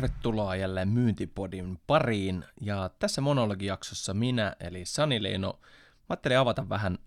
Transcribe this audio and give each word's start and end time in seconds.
Tervetuloa 0.00 0.56
jälleen 0.56 0.88
Myyntipodin 0.88 1.78
pariin, 1.86 2.44
ja 2.60 2.90
tässä 2.98 3.20
monologijaksossa 3.20 4.14
minä, 4.14 4.56
eli 4.60 4.84
Sani 4.84 5.22
Leino, 5.22 5.60
ajattelin 6.08 6.38
avata 6.38 6.68
vähän 6.68 6.98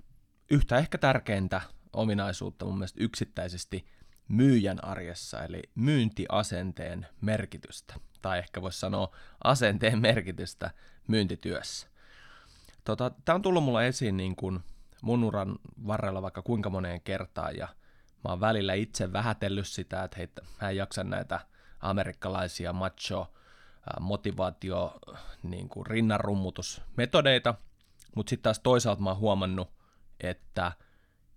yhtä 0.52 0.78
ehkä 0.78 0.98
tärkeintä 0.98 1.62
ominaisuutta 1.94 2.66
mun 2.66 2.78
mielestä 2.78 3.04
yksittäisesti 3.04 3.86
myyjän 4.28 4.84
arjessa, 4.84 5.44
eli 5.44 5.62
myyntiasenteen 5.76 7.08
merkitystä, 7.22 7.96
tai 8.22 8.40
ehkä 8.40 8.62
voisi 8.62 8.80
sanoa 8.80 9.16
asenteen 9.44 10.00
merkitystä 10.00 10.72
myyntityössä. 11.08 11.88
Tota, 12.84 13.12
Tämä 13.26 13.36
on 13.36 13.42
tullut 13.42 13.64
mulla 13.64 13.84
esiin 13.84 14.18
niin 14.18 14.36
kuin 14.36 14.60
mun 15.02 15.24
uran 15.24 15.60
varrella 15.88 16.22
vaikka 16.22 16.42
kuinka 16.42 16.70
moneen 16.70 17.02
kertaan, 17.02 17.58
ja 17.58 17.68
mä 18.24 18.30
oon 18.30 18.40
välillä 18.40 18.74
itse 18.74 19.14
vähätellyt 19.14 19.68
sitä, 19.68 20.04
että 20.04 20.18
hei, 20.18 20.30
mä 20.62 20.70
en 20.70 20.78
jaksa 20.78 21.04
näitä 21.04 21.40
amerikkalaisia 21.84 22.74
macho 22.74 23.34
motivaatio 24.00 25.00
niin 25.44 25.70
kuin 25.70 25.86
rinnanrummutusmetodeita, 25.86 27.56
mutta 28.16 28.30
sitten 28.30 28.44
taas 28.44 28.60
toisaalta 28.60 29.02
mä 29.02 29.10
oon 29.10 29.20
huomannut, 29.20 29.70
että 30.20 30.72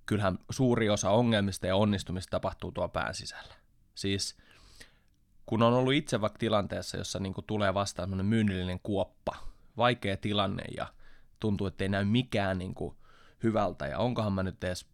kyllähän 0.07 0.39
suuri 0.51 0.91
osa 0.91 1.11
ongelmista 1.11 1.67
ja 1.67 1.77
onnistumista 1.77 2.31
tapahtuu 2.31 2.73
tuo 2.73 2.89
pään 2.89 3.15
sisällä. 3.15 3.55
Siis 3.95 4.37
kun 5.47 5.63
on 5.63 5.75
ollut 5.75 5.93
itse 5.93 6.21
vaikka 6.21 6.39
tilanteessa, 6.39 6.97
jossa 6.97 7.19
niin 7.19 7.35
kuin 7.35 7.45
tulee 7.45 7.75
vastaan 7.75 8.27
myynnillinen 8.27 8.81
kuoppa, 8.83 9.37
vaikea 9.77 10.17
tilanne 10.17 10.65
ja 10.77 10.87
tuntuu, 11.41 11.67
että 11.67 11.85
ei 11.85 11.89
näy 11.89 12.05
mikään 12.05 12.59
niin 12.59 12.75
kuin 12.75 12.97
hyvältä 13.43 13.87
ja 13.87 13.99
onkohan 13.99 14.33
mä 14.33 14.43
nyt 14.43 14.65
edes 14.65 14.87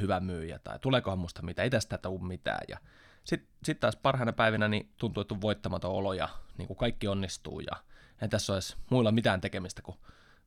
hyvä 0.00 0.20
myyjä 0.20 0.58
tai 0.58 0.78
tuleekohan 0.78 1.18
musta 1.18 1.42
mitä, 1.42 1.62
ei 1.62 1.70
tästä 1.70 1.98
tule 1.98 2.22
mitään 2.22 2.64
ja 2.68 2.78
sitten 3.24 3.50
sit 3.64 3.80
taas 3.80 3.96
parhaina 3.96 4.32
päivinä 4.32 4.68
niin 4.68 4.92
tuntuu, 4.96 5.20
että 5.20 5.34
on 5.34 5.40
voittamaton 5.40 5.90
olo 5.90 6.12
ja 6.12 6.28
niin 6.58 6.66
kuin 6.66 6.76
kaikki 6.76 7.08
onnistuu 7.08 7.60
ja 7.60 7.76
ei 8.22 8.28
tässä 8.28 8.52
ole 8.52 8.60
muilla 8.90 9.12
mitään 9.12 9.40
tekemistä, 9.40 9.82
kun 9.82 9.98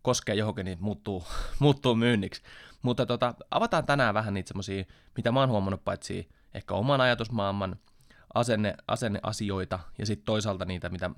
koskee 0.02 0.36
johonkin, 0.36 0.66
niin 0.66 0.78
muuttuu, 0.82 1.24
muuttuu 1.60 1.96
myynniksi. 1.96 2.42
Mutta 2.82 3.06
tota, 3.06 3.34
avataan 3.52 3.86
tänään 3.86 4.14
vähän 4.14 4.34
niitä 4.34 4.48
semmoisia, 4.48 4.84
mitä 5.18 5.32
mä 5.32 5.40
oon 5.40 5.50
huomannut 5.50 5.84
paitsi 5.84 6.30
ehkä 6.54 6.74
oman 6.74 7.02
ajatusmaailman 7.02 7.76
asenne, 8.34 8.76
asenneasioita 8.88 9.80
ja 9.98 10.06
sitten 10.06 10.26
toisaalta 10.26 10.66
niitä, 10.66 10.90
mitä 10.90 11.10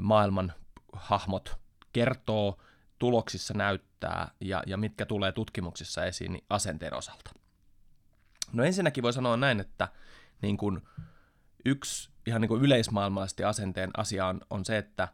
maailman 0.00 0.52
hahmot 0.92 1.56
kertoo, 1.92 2.58
tuloksissa 2.98 3.54
näyttää 3.54 4.30
ja, 4.40 4.62
ja 4.66 4.76
mitkä 4.76 5.06
tulee 5.06 5.32
tutkimuksissa 5.32 6.04
esiin 6.04 6.32
niin 6.32 6.44
asenteen 6.50 6.94
osalta. 6.94 7.30
No 8.52 8.64
ensinnäkin 8.64 9.02
voi 9.02 9.12
sanoa 9.12 9.36
näin, 9.36 9.60
että 9.60 9.88
niin 10.42 10.56
kuin 10.56 10.82
yksi 11.64 12.10
ihan 12.26 12.40
niin 12.40 12.48
kuin 12.48 12.62
yleismaailmallisesti 12.62 13.44
asenteen 13.44 13.90
asia 13.96 14.26
on, 14.26 14.40
on 14.50 14.64
se, 14.64 14.78
että 14.78 15.02
äh, 15.02 15.10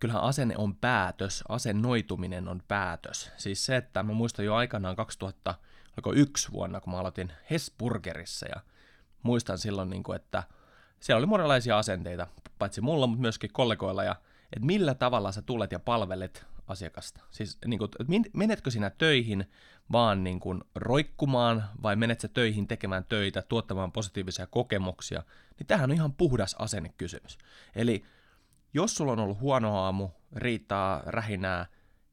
kyllähän 0.00 0.22
asenne 0.22 0.54
on 0.58 0.76
päätös, 0.76 1.44
asennoituminen 1.48 2.48
on 2.48 2.62
päätös. 2.68 3.32
Siis 3.36 3.66
se, 3.66 3.76
että 3.76 4.02
mä 4.02 4.12
muistan 4.12 4.44
jo 4.44 4.54
aikanaan 4.54 4.96
2001 4.96 6.52
vuonna, 6.52 6.80
kun 6.80 6.92
mä 6.92 6.98
aloitin 6.98 7.32
Hesburgerissa 7.50 8.46
ja 8.46 8.60
muistan 9.22 9.58
silloin, 9.58 9.90
niin 9.90 10.02
kuin, 10.02 10.16
että 10.16 10.42
siellä 11.00 11.18
oli 11.18 11.26
monenlaisia 11.26 11.78
asenteita, 11.78 12.26
paitsi 12.58 12.80
mulla, 12.80 13.06
mutta 13.06 13.20
myöskin 13.20 13.52
kollegoilla, 13.52 14.04
ja 14.04 14.16
että 14.52 14.66
millä 14.66 14.94
tavalla 14.94 15.32
sä 15.32 15.42
tulet 15.42 15.72
ja 15.72 15.78
palvelet 15.78 16.46
asiakasta. 16.70 17.20
Siis 17.30 17.58
niin 17.66 17.78
kuin, 17.78 17.90
menetkö 18.32 18.70
sinä 18.70 18.90
töihin 18.90 19.50
vaan 19.92 20.24
niin 20.24 20.40
kuin 20.40 20.60
roikkumaan 20.74 21.64
vai 21.82 21.96
menet 21.96 22.20
sä 22.20 22.28
töihin 22.28 22.68
tekemään 22.68 23.04
töitä, 23.04 23.42
tuottamaan 23.42 23.92
positiivisia 23.92 24.46
kokemuksia, 24.46 25.22
niin 25.58 25.66
tämähän 25.66 25.90
on 25.90 25.94
ihan 25.94 26.12
puhdas 26.12 26.56
asennekysymys. 26.58 27.38
Eli 27.74 28.04
jos 28.74 28.94
sulla 28.94 29.12
on 29.12 29.18
ollut 29.18 29.40
huono 29.40 29.78
aamu, 29.78 30.08
riittää 30.36 31.02
rähinää, 31.06 31.66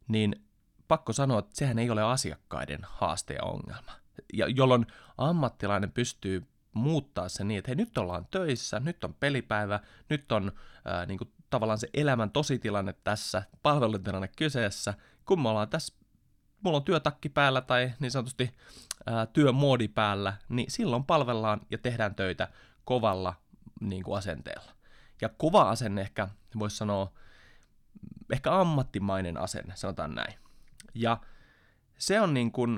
niin 0.08 0.46
pakko 0.88 1.14
sanoa, 1.14 1.40
että 1.40 1.56
sehän 1.56 1.80
ei 1.80 1.90
ole 1.90 2.04
asiakkaiden 2.04 2.80
haaste 2.84 3.34
ja 3.34 3.44
ongelma. 3.44 3.92
Ja 4.34 4.48
jolloin 4.48 4.86
ammattilainen 5.18 5.92
pystyy 5.92 6.48
muuttaa 6.74 7.30
se 7.30 7.44
niin, 7.44 7.58
että 7.58 7.70
hei, 7.70 7.76
nyt 7.76 7.98
ollaan 7.98 8.28
töissä, 8.32 8.80
nyt 8.80 9.04
on 9.04 9.14
pelipäivä, 9.14 9.80
nyt 10.10 10.32
on 10.32 10.52
ää, 10.86 11.06
niin 11.06 11.18
kuin, 11.18 11.32
tavallaan 11.50 11.80
se 11.80 11.90
elämän 11.94 12.32
tositilanne 12.32 12.94
tässä, 13.04 13.44
palvelutilanne 13.64 14.30
kyseessä, 14.38 14.94
kun 15.26 15.42
me 15.42 15.50
ollaan 15.50 15.70
tässä, 15.70 15.94
mulla 16.62 16.78
on 16.78 16.84
työtakki 16.84 17.30
päällä 17.30 17.62
tai 17.62 17.94
niin 18.00 18.12
sanotusti 18.12 18.58
ää, 19.06 19.26
työmoodi 19.26 19.88
päällä, 19.88 20.34
niin 20.50 20.72
silloin 20.72 21.04
palvellaan 21.04 21.62
ja 21.72 21.78
tehdään 21.78 22.16
töitä 22.16 22.48
kovalla 22.86 23.34
niin 23.82 24.04
kuin 24.04 24.18
asenteella. 24.18 24.72
Ja 25.22 25.30
kova 25.30 25.70
asenne 25.70 26.02
ehkä, 26.02 26.28
voisi 26.60 26.78
sanoa, 26.78 27.14
ehkä 28.34 28.60
ammattimainen 28.60 29.38
asenne, 29.38 29.76
sanotaan 29.76 30.16
näin. 30.16 30.34
Ja 30.94 31.18
se 31.98 32.22
on 32.22 32.34
niin 32.34 32.52
kuin, 32.52 32.72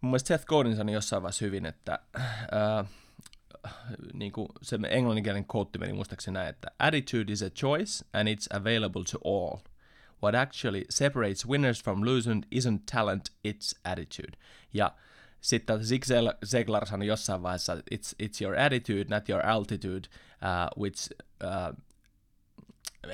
mun 0.00 0.10
mielestä 0.10 0.28
Seth 0.28 0.44
Godin 0.44 0.76
sanoi 0.76 0.94
jossain 0.94 1.22
vaiheessa 1.22 1.44
hyvin, 1.44 1.66
että 1.66 1.98
ää, 2.52 2.84
niin 4.14 4.32
kuin 4.32 4.48
se 4.62 4.78
englanninkielinen 4.88 5.46
quote 5.54 5.78
meni 5.78 5.92
muistaakseni 5.92 6.34
näin, 6.34 6.48
että 6.48 6.70
attitude 6.78 7.32
is 7.32 7.42
a 7.42 7.50
choice 7.50 8.04
and 8.12 8.28
it's 8.28 8.56
available 8.56 9.02
to 9.12 9.18
all. 9.24 9.58
What 10.22 10.34
actually 10.34 10.84
separates 10.90 11.48
winners 11.48 11.82
from 11.82 12.04
losers 12.04 12.38
isn't 12.54 12.82
talent, 12.92 13.28
it's 13.48 13.80
attitude. 13.84 14.38
Ja 14.74 14.94
sitten 15.40 15.84
Zig 15.84 16.04
Ziglar 16.46 16.86
sanoi 16.86 17.06
jossain 17.06 17.42
vaiheessa, 17.42 17.74
it's, 17.74 18.14
it's 18.22 18.42
your 18.42 18.58
attitude, 18.58 19.04
not 19.08 19.28
your 19.28 19.46
altitude, 19.46 20.08
uh, 20.42 20.82
which 20.82 21.10
uh, 21.44 21.76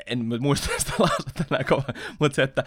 en 0.06 0.26
muista 0.40 0.68
sitä 0.78 0.92
lausetta 0.98 1.44
enää 1.50 1.94
mutta 2.18 2.36
se, 2.36 2.42
että 2.42 2.64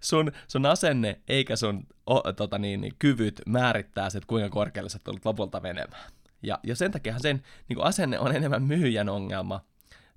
sun, 0.00 0.32
sun 0.48 0.66
asenne 0.66 1.20
eikä 1.28 1.56
sun 1.56 1.86
o, 2.06 2.32
tota 2.32 2.58
niin, 2.58 2.80
niin, 2.80 2.94
kyvyt 2.98 3.42
määrittää 3.46 4.10
se, 4.10 4.18
että 4.18 4.28
kuinka 4.28 4.50
korkealle 4.50 4.90
sä 4.90 4.98
tulet 5.04 5.24
lopulta 5.24 5.60
menemään. 5.60 6.12
Ja, 6.42 6.58
ja 6.62 6.76
sen 6.76 6.90
takia 6.90 7.18
sen 7.18 7.42
niin 7.68 7.76
kuin 7.76 7.86
asenne 7.86 8.18
on 8.18 8.36
enemmän 8.36 8.62
myyjän 8.62 9.08
ongelma 9.08 9.64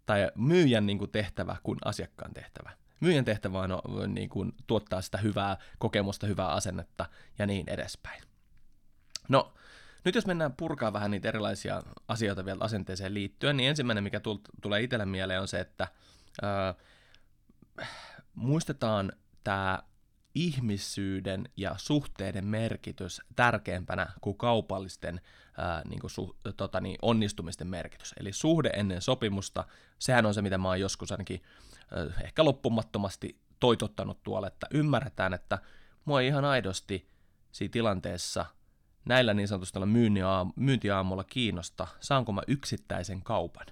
tai 0.06 0.32
myyjän 0.36 0.86
niin 0.86 0.98
kuin 0.98 1.12
tehtävä 1.12 1.56
kuin 1.64 1.80
asiakkaan 1.86 2.34
tehtävä. 2.34 2.72
Myyjän 3.00 3.26
tehtävä 3.26 3.60
on 3.60 4.14
niin 4.14 4.30
kuin, 4.30 4.54
tuottaa 4.68 5.02
sitä 5.02 5.18
hyvää 5.18 5.58
kokemusta, 5.80 6.28
hyvää 6.28 6.48
asennetta 6.48 7.06
ja 7.40 7.46
niin 7.46 7.70
edespäin. 7.70 8.24
No, 9.30 9.54
nyt 10.06 10.16
jos 10.16 10.26
mennään 10.26 10.54
purkaa 10.54 10.94
vähän 10.94 11.12
niitä 11.12 11.28
erilaisia 11.28 11.84
asioita 12.08 12.46
vielä 12.46 12.64
asenteeseen 12.64 13.14
liittyen, 13.14 13.58
niin 13.58 13.70
ensimmäinen, 13.70 14.04
mikä 14.04 14.22
tulee 14.62 14.82
itselle 14.82 15.06
mieleen, 15.06 15.42
on 15.42 15.48
se, 15.48 15.60
että 15.60 15.88
muistetaan 18.34 19.12
tämä 19.44 19.80
ihmisyyden 20.36 21.50
ja 21.58 21.76
suhteiden 21.78 22.46
merkitys 22.46 23.22
tärkeämpänä 23.36 24.08
kuin 24.22 24.38
kaupallisten 24.38 25.22
ää, 25.58 25.82
niin 25.90 26.00
kuin 26.00 26.12
su, 26.12 26.38
tota 26.58 26.82
niin, 26.82 26.98
onnistumisten 27.02 27.68
merkitys. 27.68 28.14
Eli 28.20 28.34
suhde 28.34 28.70
ennen 28.74 29.02
sopimusta, 29.02 29.64
sehän 30.00 30.26
on 30.26 30.34
se, 30.34 30.42
mitä 30.42 30.58
mä 30.58 30.68
oon 30.68 30.80
joskus 30.80 31.12
ainakin 31.12 31.44
ää, 31.92 32.06
ehkä 32.24 32.46
loppumattomasti 32.46 33.40
toitottanut 33.60 34.24
tuolle, 34.24 34.48
että 34.48 34.68
ymmärretään, 34.72 35.34
että 35.34 35.60
mua 36.06 36.22
ei 36.22 36.28
ihan 36.28 36.46
aidosti 36.46 37.10
siinä 37.52 37.72
tilanteessa 37.72 38.46
näillä 39.06 39.34
niin 39.34 39.48
sanotusti 39.48 39.80
myyntiaamulla 40.56 41.24
kiinnosta, 41.24 41.88
saanko 42.00 42.32
mä 42.32 42.42
yksittäisen 42.48 43.22
kaupan, 43.24 43.66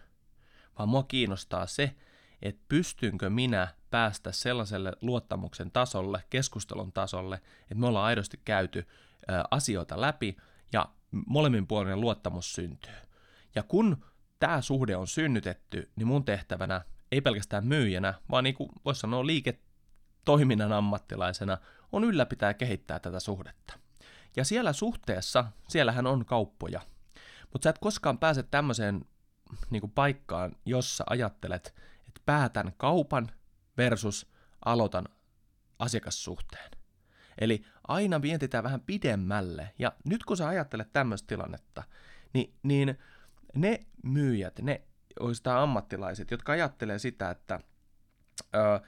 vaan 0.78 0.90
mua 0.90 1.04
kiinnostaa 1.04 1.68
se, 1.68 1.96
että 2.42 2.62
pystynkö 2.70 3.30
minä 3.30 3.68
päästä 3.90 4.32
sellaiselle 4.32 4.94
luottamuksen 5.02 5.72
tasolle, 5.72 6.24
keskustelun 6.30 6.94
tasolle, 6.94 7.36
että 7.62 7.76
me 7.76 7.88
ollaan 7.88 8.06
aidosti 8.06 8.40
käyty 8.46 8.88
asioita 9.52 10.02
läpi 10.02 10.38
ja 10.74 10.90
molemmin 11.28 11.68
puolinen 11.68 12.02
luottamus 12.02 12.54
syntyy. 12.54 12.96
Ja 13.56 13.64
kun 13.64 14.06
tämä 14.40 14.62
suhde 14.62 14.96
on 14.96 15.08
synnytetty, 15.08 15.92
niin 15.96 16.08
mun 16.08 16.26
tehtävänä 16.26 16.82
ei 17.12 17.22
pelkästään 17.22 17.68
myyjänä, 17.68 18.14
vaan 18.32 18.44
niin 18.44 18.56
kuin 18.56 18.70
voisi 18.86 19.02
sanoa 19.02 19.26
liiketoiminnan 19.26 20.74
ammattilaisena, 20.74 21.58
on 21.92 22.04
ylläpitää 22.04 22.50
ja 22.50 22.54
kehittää 22.54 23.00
tätä 23.00 23.20
suhdetta. 23.20 23.80
Ja 24.36 24.46
siellä 24.46 24.74
suhteessa, 24.74 25.46
siellähän 25.68 26.08
on 26.08 26.26
kauppoja. 26.26 26.82
Mutta 27.54 27.64
sä 27.64 27.70
et 27.70 27.80
koskaan 27.80 28.18
pääse 28.18 28.44
tämmöiseen 28.44 29.06
niin 29.70 29.82
kuin 29.82 29.92
paikkaan, 29.92 30.56
jossa 30.66 31.04
ajattelet, 31.10 31.76
että 32.08 32.22
päätän 32.26 32.74
kaupan 32.78 33.32
versus 33.78 34.32
aloitan 34.66 35.06
asiakassuhteen. 35.80 36.72
Eli 37.38 37.66
aina 37.88 38.20
mietitään 38.20 38.64
vähän 38.64 38.82
pidemmälle. 38.82 39.74
Ja 39.80 39.94
nyt 40.06 40.24
kun 40.24 40.38
sä 40.38 40.48
ajattelet 40.48 40.94
tämmöistä 40.94 41.28
tilannetta, 41.28 41.84
niin, 42.34 42.54
niin 42.64 42.98
ne 43.56 43.80
myyjät, 44.04 44.60
ne 44.60 44.82
oikeastaan 45.20 45.62
ammattilaiset, 45.62 46.32
jotka 46.32 46.52
ajattelee 46.52 47.00
sitä, 47.00 47.30
että 47.30 47.60
ö, 48.56 48.80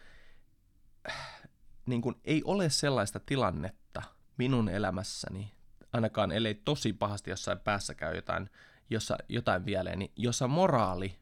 niin 1.85 2.01
kun 2.01 2.21
ei 2.25 2.41
ole 2.43 2.69
sellaista 2.69 3.19
tilannetta 3.19 4.01
minun 4.37 4.69
elämässäni, 4.69 5.51
ainakaan 5.93 6.31
ellei 6.31 6.55
tosi 6.55 6.93
pahasti 6.93 7.29
jossain 7.29 7.59
päässä 7.59 7.95
käy 7.95 8.15
jotain, 8.15 8.49
jossa 8.89 9.17
jotain 9.29 9.65
vielä, 9.65 9.95
niin 9.95 10.11
jossa 10.15 10.47
moraali 10.47 11.15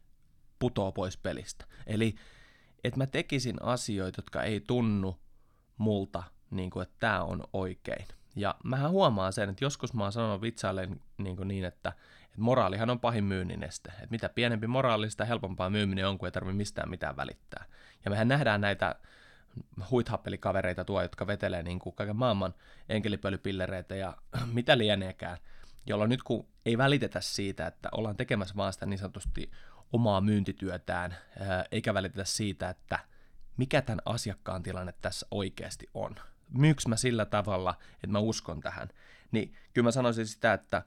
putoo 0.59 0.91
pois 0.91 1.17
pelistä. 1.17 1.65
Eli 1.87 2.15
että 2.83 2.97
mä 2.97 3.07
tekisin 3.07 3.63
asioita, 3.63 4.19
jotka 4.19 4.43
ei 4.43 4.61
tunnu 4.61 5.19
multa, 5.77 6.23
niin 6.55 6.69
kuin, 6.69 6.83
että 6.83 6.95
tämä 6.99 7.23
on 7.23 7.43
oikein. 7.53 8.05
Ja 8.35 8.55
mähän 8.63 8.91
huomaan 8.91 9.33
sen, 9.33 9.49
että 9.49 9.65
joskus 9.65 9.93
mä 9.93 10.03
oon 10.03 10.11
sanonut 10.11 10.41
vitsailen 10.41 11.01
niin, 11.17 11.35
kuin 11.35 11.47
niin 11.47 11.65
että, 11.65 11.89
että 12.25 12.41
moraalihan 12.41 12.89
on 12.89 12.99
pahin 12.99 13.23
myynnin 13.23 13.63
este. 13.63 13.89
Että 13.89 14.07
mitä 14.09 14.29
pienempi 14.29 14.67
moraali, 14.67 15.09
sitä 15.09 15.25
helpompaa 15.25 15.69
myyminen 15.69 16.07
on, 16.07 16.17
kun 16.17 16.27
ei 16.27 16.31
tarvitse 16.31 16.57
mistään 16.57 16.89
mitään 16.89 17.15
välittää. 17.15 17.65
Ja 18.05 18.11
mehän 18.11 18.27
nähdään 18.27 18.61
näitä 18.61 18.95
huithappelikavereita 19.91 20.85
tuo, 20.85 21.01
jotka 21.01 21.27
vetelee 21.27 21.63
niin 21.63 21.79
kuin 21.79 21.95
kaiken 21.95 22.15
maailman 22.15 22.53
enkelipölypillereitä 22.89 23.95
ja 23.95 24.17
mitä 24.53 24.77
lieneekään, 24.77 25.37
jolloin 25.85 26.09
nyt 26.09 26.23
kun 26.23 26.47
ei 26.65 26.77
välitetä 26.77 27.21
siitä, 27.21 27.67
että 27.67 27.89
ollaan 27.91 28.17
tekemässä 28.17 28.55
vaan 28.55 28.73
sitä 28.73 28.85
niin 28.85 28.97
sanotusti 28.99 29.51
omaa 29.93 30.21
myyntityötään, 30.21 31.15
eikä 31.71 31.93
välitetä 31.93 32.23
siitä, 32.23 32.69
että 32.69 32.99
mikä 33.57 33.81
tämän 33.81 34.01
asiakkaan 34.05 34.63
tilanne 34.63 34.93
tässä 35.01 35.27
oikeasti 35.31 35.89
on. 35.93 36.15
Myyks 36.49 36.87
mä 36.87 36.95
sillä 36.95 37.25
tavalla, 37.25 37.75
että 37.93 38.07
mä 38.07 38.19
uskon 38.19 38.59
tähän? 38.59 38.89
Niin 39.31 39.53
kyllä 39.73 39.87
mä 39.87 39.91
sanoisin 39.91 40.27
sitä, 40.27 40.53
että, 40.53 40.83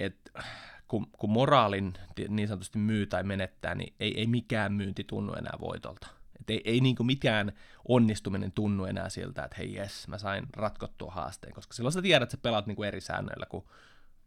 että 0.00 0.42
kun, 0.88 1.06
kun 1.18 1.30
moraalin 1.30 1.92
niin 2.28 2.48
sanotusti 2.48 2.78
myy 2.78 3.06
tai 3.06 3.22
menettää, 3.22 3.74
niin 3.74 3.94
ei, 4.00 4.20
ei 4.20 4.26
mikään 4.26 4.72
myynti 4.72 5.04
tunnu 5.04 5.32
enää 5.32 5.58
voitolta. 5.60 6.06
Et 6.40 6.50
ei, 6.50 6.60
ei 6.64 6.80
niin 6.80 6.96
mikään 7.02 7.52
onnistuminen 7.88 8.52
tunnu 8.52 8.84
enää 8.84 9.08
siltä, 9.08 9.44
että 9.44 9.56
hei 9.58 9.74
jes, 9.74 10.08
mä 10.08 10.18
sain 10.18 10.46
ratkottua 10.52 11.10
haasteen, 11.10 11.54
koska 11.54 11.74
silloin 11.74 11.92
sä 11.92 12.02
tiedät, 12.02 12.22
että 12.22 12.36
sä 12.36 12.42
pelaat 12.42 12.66
niin 12.66 12.84
eri 12.84 13.00
säännöillä 13.00 13.46
kuin 13.46 13.64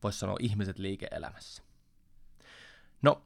voisi 0.04 0.20
sanoa 0.20 0.38
ihmiset 0.40 0.80
liike-elämässä. 0.80 1.64
No, 3.02 3.24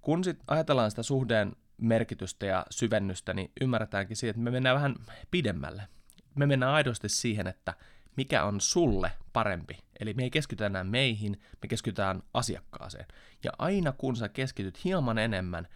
kun 0.00 0.24
sitten 0.24 0.44
ajatellaan 0.48 0.90
sitä 0.90 1.02
suhteen 1.02 1.56
merkitystä 1.76 2.46
ja 2.46 2.66
syvennystä, 2.70 3.34
niin 3.34 3.52
ymmärretäänkin 3.60 4.16
siitä, 4.16 4.30
että 4.30 4.42
me 4.42 4.50
mennään 4.50 4.76
vähän 4.76 4.94
pidemmälle. 5.30 5.88
Me 6.34 6.46
mennään 6.46 6.72
aidosti 6.72 7.08
siihen, 7.08 7.46
että 7.46 7.74
mikä 8.16 8.44
on 8.44 8.60
sulle 8.60 9.12
parempi. 9.32 9.78
Eli 10.00 10.14
me 10.14 10.22
ei 10.22 10.30
keskitytä 10.30 10.66
enää 10.66 10.84
meihin, 10.84 11.40
me 11.62 11.68
keskitytään 11.68 12.22
asiakkaaseen. 12.34 13.06
Ja 13.44 13.52
aina 13.58 13.92
kun 13.92 14.16
sä 14.16 14.28
keskityt 14.28 14.84
hieman 14.84 15.18
enemmän 15.18 15.68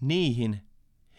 niihin, 0.00 0.68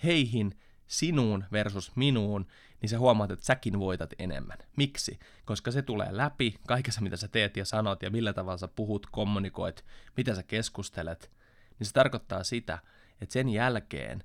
heihin, 0.04 0.60
sinuun 0.88 1.46
versus 1.52 1.96
minuun, 1.96 2.48
niin 2.82 2.90
sä 2.90 3.00
huomaat, 3.00 3.32
että 3.32 3.46
säkin 3.46 3.80
voitat 3.80 4.14
enemmän. 4.20 4.58
Miksi? 4.78 5.20
Koska 5.46 5.72
se 5.72 5.82
tulee 5.82 6.18
läpi 6.18 6.56
kaikessa, 6.68 7.02
mitä 7.02 7.18
sä 7.18 7.28
teet 7.28 7.58
ja 7.58 7.66
sanot 7.66 8.04
ja 8.04 8.10
millä 8.10 8.34
tavalla 8.34 8.58
sä 8.58 8.68
puhut, 8.68 9.08
kommunikoit, 9.12 9.86
mitä 10.18 10.36
sä 10.36 10.44
keskustelet, 10.44 11.32
niin 11.80 11.88
se 11.88 11.94
tarkoittaa 11.94 12.44
sitä, 12.44 12.80
että 13.22 13.34
sen 13.34 13.50
jälkeen, 13.50 14.24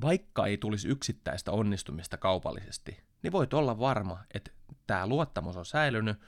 vaikka 0.00 0.46
ei 0.46 0.58
tulisi 0.58 0.88
yksittäistä 0.88 1.52
onnistumista 1.52 2.16
kaupallisesti, 2.16 3.02
niin 3.22 3.32
voit 3.32 3.54
olla 3.54 3.78
varma, 3.78 4.18
että 4.34 4.50
tämä 4.86 5.06
luottamus 5.06 5.56
on 5.56 5.66
säilynyt, 5.66 6.20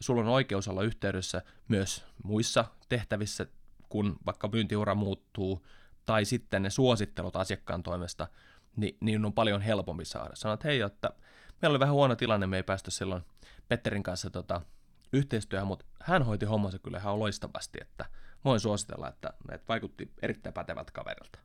sulla 0.00 0.20
on 0.20 0.28
oikeus 0.28 0.68
olla 0.68 0.82
yhteydessä 0.82 1.42
myös 1.68 2.04
muissa 2.24 2.64
tehtävissä, 2.88 3.46
kun 3.88 4.16
vaikka 4.26 4.48
myyntiura 4.48 4.94
muuttuu, 4.94 5.66
tai 6.06 6.24
sitten 6.24 6.62
ne 6.62 6.70
suosittelut 6.70 7.36
asiakkaan 7.36 7.82
toimesta, 7.82 8.28
niin, 8.76 8.96
niin 9.00 9.24
on 9.24 9.32
paljon 9.32 9.60
helpompi 9.60 10.04
saada. 10.04 10.30
Sanoit, 10.34 10.58
että 10.60 10.68
hei, 10.68 10.80
että 10.80 11.10
meillä 11.62 11.72
oli 11.72 11.80
vähän 11.80 11.94
huono 11.94 12.16
tilanne, 12.16 12.46
me 12.46 12.56
ei 12.56 12.62
päästy 12.62 12.90
silloin 12.90 13.22
Petterin 13.68 14.02
kanssa 14.02 14.30
tota, 14.30 14.60
yhteistyöhön, 15.12 15.66
mutta 15.66 15.84
hän 16.00 16.22
hoiti 16.22 16.46
hommansa 16.46 16.78
kyllä 16.78 16.98
ihan 16.98 17.18
loistavasti, 17.18 17.78
että 17.82 18.06
voin 18.44 18.60
suositella, 18.60 19.08
että, 19.08 19.32
että 19.52 19.68
vaikutti 19.68 20.12
erittäin 20.22 20.52
pätevältä 20.52 20.92
kaverilta. 20.92 21.38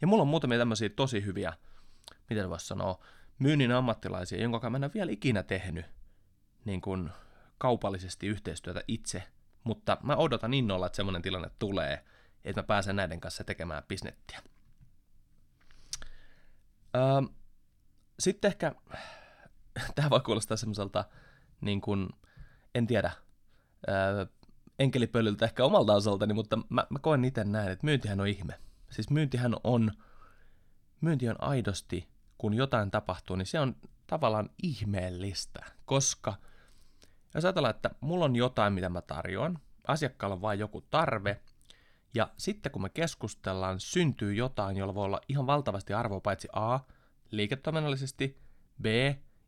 Ja 0.00 0.06
mulla 0.06 0.22
on 0.22 0.28
muutamia 0.28 0.58
tämmöisiä 0.58 0.88
tosi 0.88 1.24
hyviä, 1.24 1.52
miten 2.30 2.50
voisi 2.50 2.66
sanoa, 2.66 3.04
myynnin 3.42 3.72
ammattilaisia, 3.72 4.42
jonka 4.42 4.70
mä 4.70 4.76
en 4.76 4.84
ole 4.84 4.90
vielä 4.94 5.12
ikinä 5.12 5.42
tehnyt 5.42 5.86
niin 6.64 6.80
kuin 6.80 7.10
kaupallisesti 7.58 8.26
yhteistyötä 8.26 8.82
itse, 8.88 9.22
mutta 9.64 9.96
mä 10.02 10.16
odotan 10.16 10.54
innolla, 10.54 10.86
että 10.86 10.96
semmoinen 10.96 11.22
tilanne 11.22 11.50
tulee, 11.58 12.04
että 12.44 12.62
mä 12.62 12.66
pääsen 12.66 12.96
näiden 12.96 13.20
kanssa 13.20 13.44
tekemään 13.44 13.82
bisnettiä. 13.88 14.42
Öö, 16.96 17.02
sitten 18.18 18.48
ehkä, 18.48 18.72
tämä 19.94 20.10
voi 20.10 20.20
kuulostaa 20.20 20.56
semmoiselta, 20.56 21.04
niin 21.60 21.80
kuin, 21.80 22.08
en 22.74 22.86
tiedä, 22.86 23.12
öö, 23.88 24.26
enkelipölyltä 24.78 25.44
ehkä 25.44 25.64
omalta 25.64 25.94
osaltani, 25.94 26.34
mutta 26.34 26.58
mä, 26.68 26.86
mä 26.90 26.98
koen 26.98 27.24
itse 27.24 27.44
näin, 27.44 27.72
että 27.72 27.84
myyntihän 27.84 28.20
on 28.20 28.26
ihme. 28.26 28.58
Siis 28.90 29.10
myyntihän 29.10 29.54
on, 29.64 29.92
myynti 31.00 31.28
on 31.28 31.36
aidosti, 31.38 32.08
kun 32.42 32.54
jotain 32.54 32.90
tapahtuu, 32.90 33.36
niin 33.36 33.46
se 33.46 33.60
on 33.60 33.76
tavallaan 34.06 34.50
ihmeellistä, 34.62 35.64
koska 35.84 36.34
jos 37.34 37.44
ajatellaan, 37.44 37.74
että 37.74 37.90
mulla 38.00 38.24
on 38.24 38.36
jotain, 38.36 38.72
mitä 38.72 38.88
mä 38.88 39.02
tarjoan, 39.02 39.58
asiakkaalla 39.86 40.34
on 40.34 40.42
vain 40.42 40.58
joku 40.58 40.80
tarve, 40.80 41.40
ja 42.14 42.30
sitten 42.36 42.72
kun 42.72 42.82
me 42.82 42.88
keskustellaan, 42.88 43.80
syntyy 43.80 44.34
jotain, 44.34 44.76
jolla 44.76 44.94
voi 44.94 45.04
olla 45.04 45.20
ihan 45.28 45.46
valtavasti 45.46 45.92
arvoa 45.94 46.20
paitsi 46.20 46.48
A, 46.52 46.78
liiketoiminnallisesti, 47.30 48.38
B, 48.82 48.86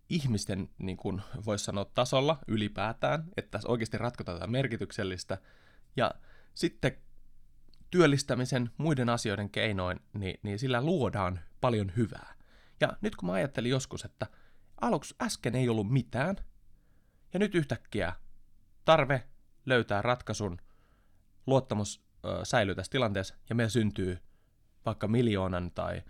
ihmisten, 0.09 0.69
niin 0.79 0.97
kuin 0.97 1.23
voisi 1.47 1.65
sanoa, 1.65 1.85
tasolla 1.85 2.39
ylipäätään, 2.49 3.25
että 3.37 3.51
tässä 3.51 3.69
oikeasti 3.69 3.99
ratkotaan 3.99 4.39
tätä 4.39 4.51
merkityksellistä, 4.51 5.39
ja 5.97 6.15
sitten 6.55 6.97
työllistämisen 7.91 8.71
muiden 8.77 9.09
asioiden 9.09 9.51
keinoin, 9.51 10.01
niin, 10.13 10.41
niin 10.43 10.59
sillä 10.59 10.83
luodaan 10.83 11.41
paljon 11.61 11.93
hyvää. 11.97 12.34
Ja 12.81 12.97
nyt 13.01 13.17
kun 13.17 13.27
mä 13.27 13.33
ajattelin 13.33 13.71
joskus, 13.71 14.05
että 14.05 14.27
aluksi 14.81 15.15
äsken 15.23 15.55
ei 15.55 15.69
ollut 15.69 15.91
mitään, 15.91 16.37
ja 17.33 17.39
nyt 17.39 17.55
yhtäkkiä 17.55 18.13
tarve 18.85 19.29
löytää 19.67 20.03
ratkaisun, 20.03 20.59
luottamus 21.47 22.05
ö, 22.25 22.45
säilyy 22.45 22.75
tässä 22.75 22.91
tilanteessa, 22.91 23.35
ja 23.49 23.55
meillä 23.55 23.71
syntyy 23.71 24.19
vaikka 24.87 25.09
miljoonan 25.09 25.71
tai 25.71 26.03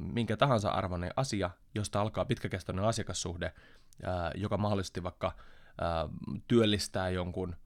minkä 0.00 0.36
tahansa 0.36 0.70
arvoinen 0.70 1.10
asia, 1.16 1.50
josta 1.74 2.00
alkaa 2.00 2.24
pitkäkestoinen 2.24 2.84
asiakassuhde, 2.84 3.54
joka 4.34 4.56
mahdollisesti 4.56 5.02
vaikka 5.02 5.32
työllistää 6.48 7.08
jonkun 7.10 7.56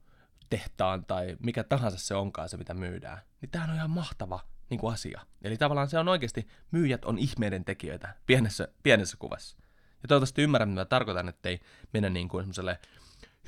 tehtaan 0.49 1.05
tai 1.05 1.37
mikä 1.43 1.63
tahansa 1.63 1.97
se 1.97 2.15
onkaan 2.15 2.49
se, 2.49 2.57
mitä 2.57 2.73
myydään, 2.73 3.21
niin 3.41 3.49
tämähän 3.49 3.69
on 3.69 3.75
ihan 3.75 3.89
mahtava 3.89 4.39
niin 4.69 4.79
kuin 4.79 4.93
asia. 4.93 5.21
Eli 5.41 5.57
tavallaan 5.57 5.89
se 5.89 5.99
on 5.99 6.07
oikeasti, 6.07 6.47
myyjät 6.71 7.05
on 7.05 7.17
ihmeiden 7.17 7.65
tekijöitä 7.65 8.15
pienessä, 8.25 8.67
pienessä 8.83 9.17
kuvassa. 9.19 9.57
Ja 10.03 10.07
toivottavasti 10.07 10.41
ymmärrän, 10.41 10.69
mitä 10.69 10.85
tarkoitan, 10.85 11.29
ettei 11.29 11.59
mennä 11.93 12.09
niin 12.09 12.29
kuin 12.29 12.43
semmoiselle 12.43 12.79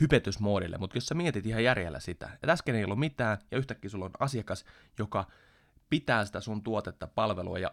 hypetysmoodille, 0.01 0.77
mutta 0.77 0.97
jos 0.97 1.05
sä 1.05 1.15
mietit 1.15 1.45
ihan 1.45 1.63
järjellä 1.63 1.99
sitä, 1.99 2.29
että 2.33 2.51
äsken 2.51 2.75
ei 2.75 2.83
ollut 2.83 2.99
mitään 2.99 3.38
ja 3.51 3.57
yhtäkkiä 3.57 3.89
sulla 3.89 4.05
on 4.05 4.11
asiakas, 4.19 4.65
joka 4.99 5.27
pitää 5.89 6.25
sitä 6.25 6.41
sun 6.41 6.63
tuotetta, 6.63 7.07
palvelua 7.07 7.59
ja 7.59 7.71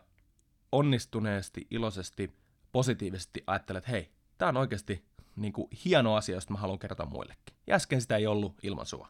onnistuneesti, 0.73 1.67
iloisesti, 1.71 2.33
positiivisesti 2.73 3.45
ajattelet, 3.47 3.89
hei, 3.89 4.11
tämä 4.39 4.49
on 4.49 4.57
oikeasti 4.57 5.05
niin 5.37 5.53
kuin, 5.53 5.69
hieno 5.85 6.15
asia, 6.15 6.35
josta 6.35 6.53
mä 6.53 6.59
haluan 6.59 6.79
kertoa 6.79 7.07
muillekin. 7.07 7.57
Ja 7.67 7.75
äsken 7.75 8.01
sitä 8.01 8.17
ei 8.17 8.27
ollut 8.27 8.55
ilman 8.63 8.87
sua. 8.87 9.09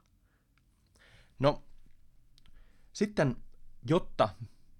No, 1.38 1.62
sitten, 2.92 3.36
jotta 3.88 4.28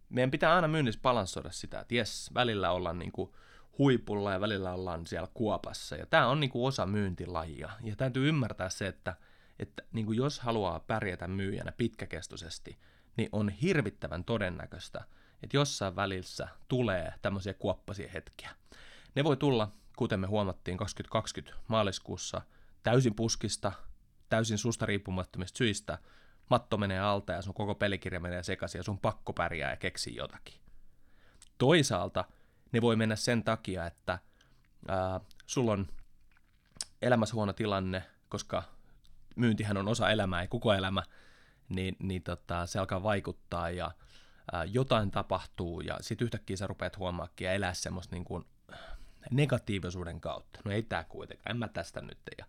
meidän 0.08 0.30
pitää 0.30 0.54
aina 0.54 0.68
myynnissä 0.68 1.00
balanssoida 1.00 1.50
sitä, 1.50 1.80
että 1.80 1.94
jes, 1.94 2.30
välillä 2.34 2.70
ollaan 2.70 2.98
niin 2.98 3.12
kuin 3.12 3.30
huipulla 3.78 4.32
ja 4.32 4.40
välillä 4.40 4.72
ollaan 4.72 5.06
siellä 5.06 5.28
kuopassa. 5.34 5.96
Ja 5.96 6.06
tämä 6.06 6.26
on 6.26 6.40
niin 6.40 6.50
kuin 6.50 6.68
osa 6.68 6.86
myyntilajia. 6.86 7.70
Ja 7.82 7.96
täytyy 7.96 8.28
ymmärtää 8.28 8.68
se, 8.68 8.86
että, 8.86 9.14
että 9.58 9.82
niin 9.92 10.06
kuin 10.06 10.18
jos 10.18 10.40
haluaa 10.40 10.80
pärjätä 10.80 11.28
myyjänä 11.28 11.72
pitkäkestoisesti, 11.72 12.78
niin 13.16 13.28
on 13.32 13.48
hirvittävän 13.48 14.25
todennäköistä, 14.25 15.04
että 15.42 15.56
jossain 15.56 15.96
välissä 15.96 16.48
tulee 16.68 17.12
tämmöisiä 17.22 17.54
kuoppasia 17.54 18.10
hetkiä. 18.14 18.50
Ne 19.14 19.25
voi 19.25 19.36
tulla, 19.36 19.72
kuten 19.96 20.20
me 20.20 20.26
huomattiin 20.26 20.76
2020 20.76 21.60
maaliskuussa, 21.68 22.42
täysin 22.82 23.14
puskista, 23.14 23.72
täysin 24.28 24.58
susta 24.58 24.86
riippumattomista 24.86 25.58
syistä, 25.58 25.98
matto 26.50 26.76
menee 26.76 27.00
alta 27.00 27.33
ja 27.33 27.43
sun 27.43 27.55
koko 27.55 27.75
pelikirja 27.75 28.21
menee 28.21 28.43
sekaisin 28.43 28.79
ja 28.79 28.83
sun 28.83 28.99
pakko 28.99 29.33
pärjää 29.33 29.71
ja 29.71 29.76
keksi 29.76 30.17
jotakin. 30.17 30.61
Toisaalta 31.59 32.25
ne 32.73 32.81
voi 32.81 32.97
mennä 32.97 33.17
sen 33.17 33.45
takia, 33.45 33.87
että 33.87 34.19
ää, 34.88 35.21
sulla 35.47 35.73
on 35.73 35.87
elämässä 37.03 37.35
huono 37.35 37.53
tilanne, 37.53 38.03
koska 38.29 38.62
myyntihän 39.37 39.76
on 39.76 39.88
osa 39.88 40.11
elämää 40.11 40.43
ja 40.43 40.49
koko 40.49 40.73
elämä, 40.73 41.03
niin, 41.69 41.97
niin 41.99 42.23
tota, 42.23 42.67
se 42.67 42.79
alkaa 42.79 43.03
vaikuttaa 43.03 43.71
ja 43.71 43.91
ää, 44.53 44.65
jotain 44.65 45.11
tapahtuu 45.11 45.81
ja 45.81 45.97
sitten 46.00 46.25
yhtäkkiä 46.25 46.57
sä 46.57 46.67
rupeat 46.67 46.99
huomaakin 46.99 47.45
ja 47.45 47.53
elää 47.53 47.75
semmoista 47.75 48.15
niin 48.17 48.25
kuin 48.25 48.45
negatiivisuuden 49.31 50.21
kautta. 50.21 50.61
No 50.65 50.71
ei 50.71 50.83
tää 50.83 51.05
kuitenkaan, 51.05 51.50
en 51.50 51.59
mä 51.59 51.69
tästä 51.69 52.00
nyt. 52.00 52.19
Ja 52.38 52.45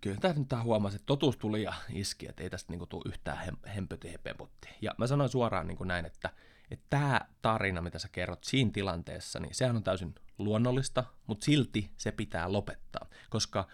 kyllä 0.00 0.16
tämä 0.20 0.34
nyt 0.34 0.48
huomasi, 0.62 0.96
että 0.96 1.06
totuus 1.06 1.36
tuli 1.36 1.62
ja 1.62 1.74
iski, 1.92 2.28
että 2.28 2.42
ei 2.42 2.50
tästä 2.50 2.72
niin 2.72 2.78
kuin, 2.78 2.88
tule 2.88 3.02
yhtään 3.06 3.38
hem- 3.46 3.68
hempöti. 3.68 4.12
Ja 4.80 4.94
mä 4.98 5.06
sanoin 5.06 5.30
suoraan 5.30 5.66
niin 5.66 5.76
kuin 5.76 5.88
näin, 5.88 6.06
että, 6.06 6.30
että 6.70 6.86
tämä 6.90 7.20
tarina, 7.42 7.82
mitä 7.82 7.98
sä 7.98 8.08
kerrot 8.12 8.44
siinä 8.44 8.70
tilanteessa, 8.70 9.40
niin 9.40 9.54
sehän 9.54 9.76
on 9.76 9.82
täysin 9.82 10.14
luonnollista, 10.38 11.04
mutta 11.26 11.44
silti 11.44 11.90
se 11.96 12.12
pitää 12.12 12.52
lopettaa, 12.52 13.06
koska 13.30 13.68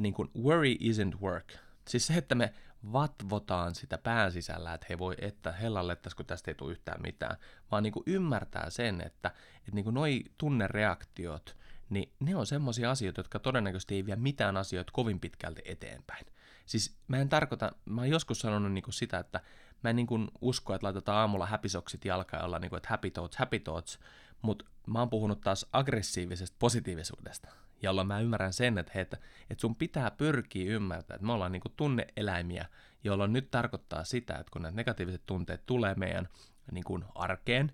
niin 0.00 0.14
kuin, 0.14 0.30
worry 0.42 0.74
isn't 0.74 1.20
work. 1.20 1.52
Siis 1.88 2.06
se, 2.06 2.14
että 2.14 2.34
me 2.34 2.54
vatvotaan 2.92 3.74
sitä 3.74 3.98
pään 3.98 4.32
sisällä, 4.32 4.74
että 4.74 4.86
he 4.90 4.98
voi, 4.98 5.14
että 5.18 5.52
hellalle 5.52 5.96
kun 6.16 6.26
tästä 6.26 6.50
ei 6.50 6.54
tule 6.54 6.72
yhtään 6.72 7.02
mitään, 7.02 7.36
vaan 7.70 7.82
niin 7.82 7.92
ymmärtää 8.06 8.70
sen, 8.70 9.00
että, 9.00 9.28
että 9.58 9.70
niin 9.72 9.94
noi 9.94 10.24
tunnereaktiot, 10.38 11.56
niin 11.90 12.12
ne 12.20 12.36
on 12.36 12.46
semmoisia 12.46 12.90
asioita, 12.90 13.20
jotka 13.20 13.38
todennäköisesti 13.38 13.94
ei 13.94 14.06
vie 14.06 14.16
mitään 14.16 14.56
asioita 14.56 14.92
kovin 14.92 15.20
pitkälti 15.20 15.62
eteenpäin. 15.64 16.26
Siis 16.66 16.96
mä 17.08 17.16
en 17.16 17.28
tarkoita, 17.28 17.72
mä 17.84 18.00
oon 18.00 18.10
joskus 18.10 18.40
sanonut 18.40 18.72
niin 18.72 18.84
kuin 18.84 18.94
sitä, 18.94 19.18
että 19.18 19.40
mä 19.84 19.90
en 19.90 19.96
niin 19.96 20.06
kuin 20.06 20.28
usko, 20.40 20.74
että 20.74 20.84
laitetaan 20.84 21.18
aamulla 21.18 21.46
häpisoksit 21.46 22.04
jalkaan 22.04 22.40
ja 22.40 22.44
ollaan 22.44 22.62
niin 22.62 22.70
kuin, 22.70 22.76
että 22.76 22.88
happy 22.88 23.10
thoughts, 23.10 23.36
happy 23.36 23.58
thoughts, 23.58 23.98
mutta 24.42 24.64
mä 24.86 24.98
oon 24.98 25.10
puhunut 25.10 25.40
taas 25.40 25.66
aggressiivisesta 25.72 26.56
positiivisuudesta, 26.58 27.48
jolloin 27.82 28.06
mä 28.06 28.20
ymmärrän 28.20 28.52
sen, 28.52 28.78
että, 28.78 28.92
hei, 28.94 29.02
että, 29.02 29.16
että 29.50 29.60
sun 29.60 29.76
pitää 29.76 30.10
pyrkiä 30.10 30.74
ymmärtää, 30.74 31.14
että 31.14 31.26
me 31.26 31.32
ollaan 31.32 31.52
niin 31.52 31.62
kuin 31.62 31.72
tunneeläimiä, 31.76 32.66
jolloin 33.04 33.32
nyt 33.32 33.50
tarkoittaa 33.50 34.04
sitä, 34.04 34.34
että 34.34 34.50
kun 34.50 34.62
nämä 34.62 34.76
negatiiviset 34.76 35.22
tunteet 35.26 35.66
tulee 35.66 35.94
meidän 35.94 36.28
niin 36.72 36.84
kuin 36.84 37.04
arkeen, 37.14 37.72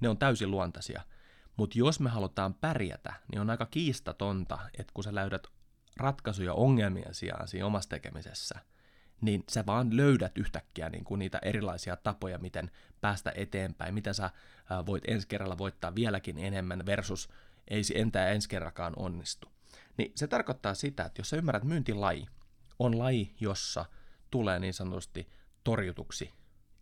ne 0.00 0.08
on 0.08 0.18
täysin 0.18 0.50
luontaisia. 0.50 1.02
Mutta 1.58 1.78
jos 1.78 2.00
me 2.00 2.10
halutaan 2.10 2.54
pärjätä, 2.54 3.14
niin 3.32 3.40
on 3.40 3.50
aika 3.50 3.66
kiistatonta, 3.66 4.58
että 4.78 4.92
kun 4.94 5.04
sä 5.04 5.14
löydät 5.14 5.46
ratkaisuja 5.96 6.54
ongelmien 6.54 7.14
sijaan 7.14 7.48
siinä 7.48 7.66
omassa 7.66 7.90
tekemisessä, 7.90 8.58
niin 9.20 9.44
sä 9.48 9.66
vaan 9.66 9.96
löydät 9.96 10.38
yhtäkkiä 10.38 10.88
niin 10.88 11.04
kuin 11.04 11.18
niitä 11.18 11.38
erilaisia 11.42 11.96
tapoja, 11.96 12.38
miten 12.38 12.70
päästä 13.00 13.32
eteenpäin, 13.34 13.94
miten 13.94 14.14
sä 14.14 14.30
voit 14.86 15.04
ensi 15.06 15.28
kerralla 15.28 15.58
voittaa 15.58 15.94
vieläkin 15.94 16.38
enemmän 16.38 16.86
versus 16.86 17.28
ei 17.68 17.84
se 17.84 17.94
entää 17.96 18.28
ensi 18.28 18.48
kerrakaan 18.48 18.92
onnistu. 18.96 19.48
Niin 19.96 20.12
se 20.14 20.26
tarkoittaa 20.26 20.74
sitä, 20.74 21.04
että 21.04 21.20
jos 21.20 21.30
sä 21.30 21.36
ymmärrät 21.36 21.64
myyntilaji, 21.64 22.26
on 22.78 22.98
laji, 22.98 23.34
jossa 23.40 23.84
tulee 24.30 24.58
niin 24.58 24.74
sanotusti 24.74 25.28
torjutuksi. 25.64 26.32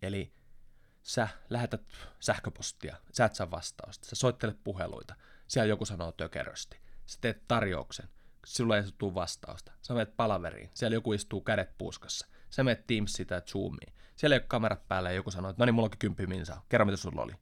Eli 0.03 0.33
sä 1.07 1.29
lähetät 1.51 1.83
sähköpostia, 2.21 2.97
sä 3.13 3.25
et 3.25 3.35
saa 3.35 3.51
vastausta, 3.51 4.09
sä 4.09 4.17
soittelet 4.17 4.65
puheluita, 4.65 5.15
siellä 5.49 5.69
joku 5.69 5.85
sanoo 5.85 6.13
tökerösti, 6.13 6.81
sä 7.07 7.19
teet 7.21 7.43
tarjouksen, 7.49 8.09
sulla 8.47 8.77
ei 8.77 8.83
tule 8.99 9.15
vastausta, 9.15 9.73
sä 9.83 9.95
menet 9.95 10.17
palaveriin, 10.17 10.71
siellä 10.75 10.95
joku 10.95 11.13
istuu 11.13 11.41
kädet 11.41 11.79
puuskassa, 11.79 12.27
sä 12.51 12.65
menet 12.65 12.87
Teamsista 12.87 13.35
ja 13.35 13.41
Zoomiin, 13.41 13.93
siellä 14.17 14.35
ei 14.37 14.41
ole 14.41 14.47
kamerat 14.49 14.89
päällä 14.89 15.11
ja 15.11 15.17
joku 15.17 15.31
sanoo, 15.31 15.51
että 15.51 15.63
no 15.63 15.67
niin, 15.67 15.75
mulla 15.75 15.87
onkin 15.87 15.99
kymppi 15.99 16.27
minsa, 16.27 16.63
kerro 16.69 16.87
mitä 16.87 16.97
sulla 16.97 17.23
oli. 17.23 17.33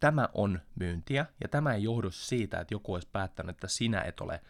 Tämä 0.00 0.28
on 0.34 0.60
myyntiä, 0.74 1.26
ja 1.42 1.48
tämä 1.48 1.74
ei 1.74 1.82
johdu 1.82 2.10
siitä, 2.10 2.60
että 2.60 2.74
joku 2.74 2.94
olisi 2.94 3.08
päättänyt, 3.12 3.56
että 3.56 3.68
sinä 3.68 4.00
et 4.00 4.20
ole 4.20 4.40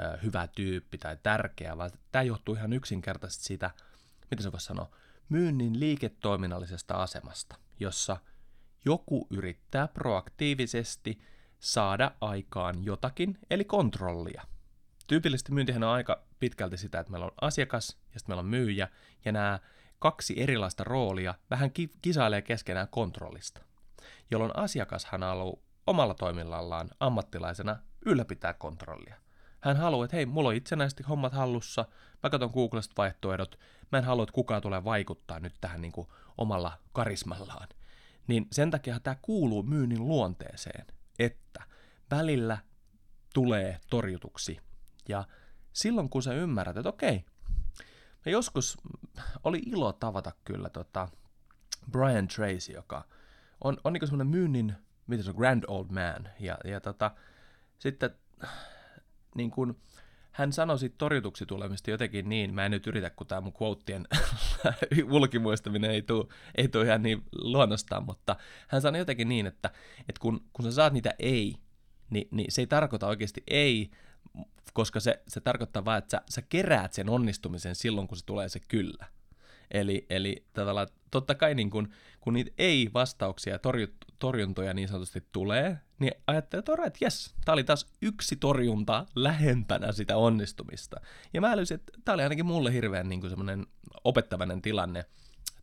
ö, 0.00 0.18
hyvä 0.22 0.46
tyyppi 0.46 0.98
tai 0.98 1.16
tärkeä, 1.22 1.76
vaan 1.76 1.90
tämä 2.12 2.22
johtuu 2.22 2.54
ihan 2.54 2.72
yksinkertaisesti 2.72 3.44
siitä, 3.44 3.70
miten 4.30 4.42
se 4.42 4.52
voisi 4.52 4.66
sanoa, 4.66 4.90
myynnin 5.28 5.80
liiketoiminnallisesta 5.80 6.94
asemasta, 6.94 7.56
jossa 7.80 8.16
joku 8.84 9.26
yrittää 9.30 9.88
proaktiivisesti 9.88 11.20
saada 11.58 12.10
aikaan 12.20 12.84
jotakin, 12.84 13.38
eli 13.50 13.64
kontrollia. 13.64 14.42
Tyypillisesti 15.06 15.52
myyntihän 15.52 15.82
on 15.82 15.90
aika 15.90 16.22
pitkälti 16.38 16.76
sitä, 16.76 17.00
että 17.00 17.10
meillä 17.10 17.26
on 17.26 17.32
asiakas 17.40 17.96
ja 18.14 18.20
sitten 18.20 18.30
meillä 18.30 18.40
on 18.40 18.46
myyjä, 18.46 18.88
ja 19.24 19.32
nämä 19.32 19.58
kaksi 19.98 20.40
erilaista 20.42 20.84
roolia 20.84 21.34
vähän 21.50 21.70
kisailee 22.02 22.42
keskenään 22.42 22.88
kontrollista, 22.88 23.60
jolloin 24.30 24.56
asiakashan 24.56 25.22
haluaa 25.22 25.62
omalla 25.86 26.14
toiminnallaan 26.14 26.90
ammattilaisena 27.00 27.76
ylläpitää 28.06 28.52
kontrollia. 28.52 29.16
Hän 29.60 29.76
haluaa, 29.76 30.04
että 30.04 30.16
hei, 30.16 30.26
mulla 30.26 30.48
on 30.48 30.54
itsenäisesti 30.54 31.02
hommat 31.02 31.32
hallussa, 31.32 31.84
mä 32.22 32.30
katson 32.30 32.50
Googlesta 32.54 32.94
vaihtoehdot, 32.96 33.58
mä 33.92 33.98
en 33.98 34.04
halua, 34.04 34.22
että 34.22 34.32
kukaan 34.32 34.62
tulee 34.62 34.84
vaikuttaa 34.84 35.40
nyt 35.40 35.54
tähän 35.60 35.80
niin 35.80 35.92
kuin 35.92 36.08
omalla 36.38 36.78
karismallaan. 36.92 37.68
Niin 38.26 38.46
sen 38.52 38.70
takia 38.70 39.00
tämä 39.00 39.16
kuuluu 39.22 39.62
myynnin 39.62 40.08
luonteeseen, 40.08 40.86
että 41.18 41.62
välillä 42.10 42.58
tulee 43.34 43.80
torjutuksi. 43.90 44.58
Ja 45.08 45.24
silloin 45.72 46.10
kun 46.10 46.22
sä 46.22 46.34
ymmärrät, 46.34 46.76
että 46.76 46.88
okei, 46.88 47.24
me 48.24 48.32
joskus 48.32 48.78
oli 49.44 49.62
ilo 49.66 49.92
tavata 49.92 50.32
kyllä 50.44 50.70
tota 50.70 51.08
Brian 51.90 52.28
Tracy, 52.28 52.72
joka 52.72 53.04
on, 53.64 53.76
on 53.84 53.92
niin 53.92 54.06
semmoinen 54.06 54.26
myynnin, 54.26 54.74
mitä 55.06 55.22
se 55.22 55.30
on, 55.30 55.36
grand 55.36 55.64
old 55.66 55.86
man. 55.90 56.28
Ja, 56.40 56.58
ja 56.64 56.80
tota, 56.80 57.10
sitten 57.78 58.10
niin 59.34 59.50
kuin, 59.50 59.80
hän 60.38 60.52
sanoi 60.52 60.78
siitä 60.78 60.94
torjutuksi 60.98 61.46
tulemista 61.46 61.90
jotenkin 61.90 62.28
niin, 62.28 62.54
mä 62.54 62.64
en 62.64 62.70
nyt 62.70 62.86
yritä, 62.86 63.10
kun 63.10 63.26
tämä 63.26 63.40
mun 63.40 63.52
quoteien 63.62 64.06
ulkimuistaminen 65.16 65.90
ei 65.90 66.02
tule 66.02 66.26
ei 66.54 66.68
tuu 66.68 66.82
ihan 66.82 67.02
niin 67.02 67.22
luonnostaan, 67.32 68.04
mutta 68.04 68.36
hän 68.68 68.82
sanoi 68.82 68.98
jotenkin 68.98 69.28
niin, 69.28 69.46
että, 69.46 69.70
että 70.00 70.20
kun, 70.20 70.44
kun 70.52 70.64
sä 70.64 70.72
saat 70.72 70.92
niitä 70.92 71.14
ei, 71.18 71.54
niin, 72.10 72.28
niin 72.30 72.52
se 72.52 72.62
ei 72.62 72.66
tarkoita 72.66 73.06
oikeasti 73.06 73.42
ei, 73.46 73.90
koska 74.72 75.00
se, 75.00 75.22
se 75.28 75.40
tarkoittaa 75.40 75.84
vain, 75.84 75.98
että 75.98 76.10
sä, 76.10 76.22
sä 76.30 76.42
keräät 76.42 76.92
sen 76.92 77.08
onnistumisen 77.08 77.74
silloin, 77.74 78.08
kun 78.08 78.18
se 78.18 78.24
tulee 78.24 78.48
se 78.48 78.60
kyllä. 78.60 79.06
Eli, 79.70 80.06
eli 80.10 80.46
tavallaan, 80.52 80.88
totta 81.10 81.34
kai 81.34 81.54
niin 81.54 81.70
kun, 81.70 81.88
kun 82.20 82.32
niitä 82.32 82.50
ei-vastauksia 82.58 83.52
ja 83.52 83.58
torjut, 83.58 83.94
torjuntoja 84.18 84.74
niin 84.74 84.88
sanotusti 84.88 85.26
tulee, 85.32 85.78
niin 85.98 86.12
ajattelee, 86.26 86.58
että 86.58 86.76
right, 86.76 87.02
yes, 87.02 87.34
tämä 87.44 87.52
oli 87.52 87.64
taas 87.64 87.86
yksi 88.02 88.36
torjunta 88.36 89.06
lähempänä 89.14 89.92
sitä 89.92 90.16
onnistumista. 90.16 91.00
Ja 91.34 91.40
mä 91.40 91.52
älysin, 91.52 91.74
että 91.74 91.92
tämä 92.04 92.14
oli 92.14 92.22
ainakin 92.22 92.46
mulle 92.46 92.72
hirveän 92.72 93.08
niin 93.08 93.28
semmoinen 93.28 93.66
opettavainen 94.04 94.62
tilanne 94.62 95.04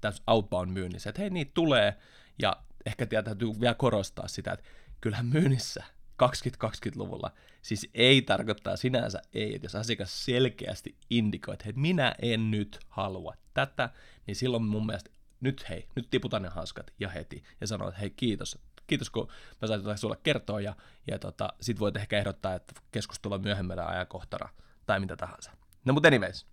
tässä 0.01 0.23
outbound-myynnissä, 0.27 1.09
että 1.09 1.21
hei, 1.21 1.29
niitä 1.29 1.51
tulee, 1.53 1.95
ja 2.41 2.55
ehkä 2.85 3.05
täytyy 3.05 3.49
vielä 3.59 3.75
korostaa 3.75 4.27
sitä, 4.27 4.51
että 4.51 4.65
kyllähän 5.01 5.25
myynnissä 5.25 5.83
2020-luvulla 6.23 7.31
siis 7.65 7.89
ei 7.93 8.21
tarkoittaa 8.21 8.75
sinänsä 8.75 9.21
ei, 9.33 9.55
että 9.55 9.65
jos 9.65 9.75
asiakas 9.75 10.25
selkeästi 10.25 10.95
indikoi, 11.09 11.53
että 11.53 11.65
hei, 11.65 11.73
minä 11.75 12.15
en 12.21 12.51
nyt 12.51 12.79
halua 12.89 13.33
tätä, 13.53 13.89
niin 14.27 14.35
silloin 14.35 14.63
mun 14.63 14.85
mielestä 14.85 15.09
nyt 15.45 15.69
hei, 15.69 15.87
nyt 15.95 16.09
tiputan 16.09 16.41
ne 16.41 16.49
hanskat 16.49 16.93
ja 16.99 17.09
heti 17.09 17.43
ja 17.61 17.67
sanoo, 17.67 17.87
että 17.87 17.99
hei 17.99 18.09
kiitos, 18.09 18.59
kiitos 18.87 19.09
kun 19.09 19.27
mä 19.61 19.67
sain 19.67 19.83
tätä 19.83 19.97
sulle 19.97 20.17
kertoa 20.23 20.61
ja, 20.61 20.75
ja 21.07 21.19
tota, 21.19 21.53
sit 21.61 21.79
voit 21.79 21.97
ehkä 21.97 22.17
ehdottaa, 22.17 22.55
että 22.55 22.73
keskustella 22.91 23.37
myöhemmällä 23.37 23.87
ajankohtana 23.87 24.49
tai 24.85 24.99
mitä 24.99 25.15
tahansa. 25.15 25.51
No 25.85 25.93
mutta 25.93 26.07
anyways, 26.07 26.47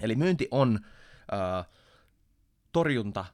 eli 0.00 0.14
myynti 0.14 0.48
on 0.50 0.80
äh, 1.32 1.66
torjunta 2.72 3.24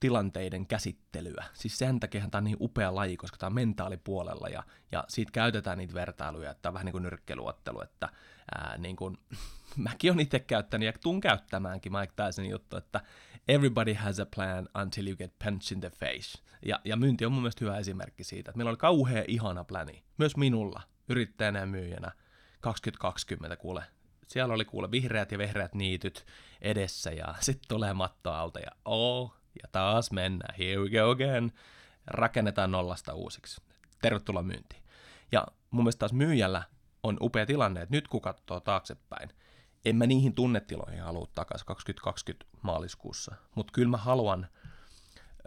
tilanteiden 0.00 0.66
käsittelyä. 0.66 1.44
Siis 1.52 1.78
sen 1.78 2.00
takia 2.00 2.28
tämä 2.30 2.38
on 2.38 2.44
niin 2.44 2.56
upea 2.60 2.94
laji, 2.94 3.16
koska 3.16 3.36
tämä 3.36 3.48
on 3.48 3.54
mentaalipuolella 3.54 4.48
ja, 4.48 4.62
ja 4.92 5.04
siitä 5.08 5.32
käytetään 5.32 5.78
niitä 5.78 5.94
vertailuja, 5.94 6.50
että 6.50 6.68
on 6.68 6.72
vähän 6.74 6.84
niin 6.84 6.92
kuin 6.92 7.02
nyrkkeiluottelu, 7.02 7.82
että 7.82 8.08
ää, 8.54 8.78
niin 8.78 8.96
kuin, 8.96 9.18
mäkin 9.76 10.10
olen 10.10 10.20
itse 10.20 10.38
käyttänyt 10.38 10.86
ja 10.86 10.92
tuun 11.02 11.20
käyttämäänkin 11.20 11.92
Mike 11.92 12.12
Tysonin 12.16 12.50
juttu, 12.50 12.76
että 12.76 13.00
everybody 13.48 13.94
has 13.94 14.20
a 14.20 14.26
plan 14.26 14.68
until 14.82 15.06
you 15.06 15.16
get 15.16 15.38
punched 15.44 15.72
in 15.72 15.80
the 15.80 15.90
face. 15.90 16.38
Ja, 16.66 16.80
ja 16.84 16.96
myynti 16.96 17.26
on 17.26 17.32
mun 17.32 17.42
mielestä 17.42 17.64
hyvä 17.64 17.78
esimerkki 17.78 18.24
siitä, 18.24 18.50
että 18.50 18.56
meillä 18.56 18.70
oli 18.70 18.76
kauhean 18.76 19.24
ihana 19.28 19.64
plani, 19.64 20.04
myös 20.18 20.36
minulla, 20.36 20.82
yrittäjänä 21.08 21.58
ja 21.58 21.66
myyjänä, 21.66 22.12
2020 22.60 23.56
kuule, 23.56 23.84
siellä 24.28 24.54
oli 24.54 24.64
kuule 24.64 24.90
vihreät 24.90 25.32
ja 25.32 25.38
vehreät 25.38 25.74
niityt 25.74 26.26
edessä 26.60 27.10
ja 27.10 27.34
sitten 27.40 27.68
tulee 27.68 27.92
matto 27.92 28.32
alta 28.32 28.60
ja 28.60 28.70
oh, 28.84 29.34
ja 29.62 29.68
taas 29.72 30.12
mennään, 30.12 30.54
here 30.58 30.76
we 30.76 30.90
go 30.90 31.10
again, 31.10 31.52
rakennetaan 32.06 32.70
nollasta 32.70 33.14
uusiksi. 33.14 33.62
Tervetuloa 34.02 34.42
myyntiin. 34.42 34.82
Ja 35.32 35.46
mun 35.70 35.84
mielestä 35.84 35.98
taas 35.98 36.12
myyjällä 36.12 36.62
on 37.02 37.16
upea 37.20 37.46
tilanne, 37.46 37.82
että 37.82 37.94
nyt 37.94 38.08
kun 38.08 38.20
katsoo 38.20 38.60
taaksepäin, 38.60 39.30
en 39.84 39.96
mä 39.96 40.06
niihin 40.06 40.34
tunnetiloihin 40.34 41.02
halua 41.02 41.28
takaisin 41.34 41.66
2020 41.66 42.58
maaliskuussa, 42.62 43.34
mutta 43.54 43.72
kyllä 43.72 43.90
mä 43.90 43.96
haluan 43.96 44.46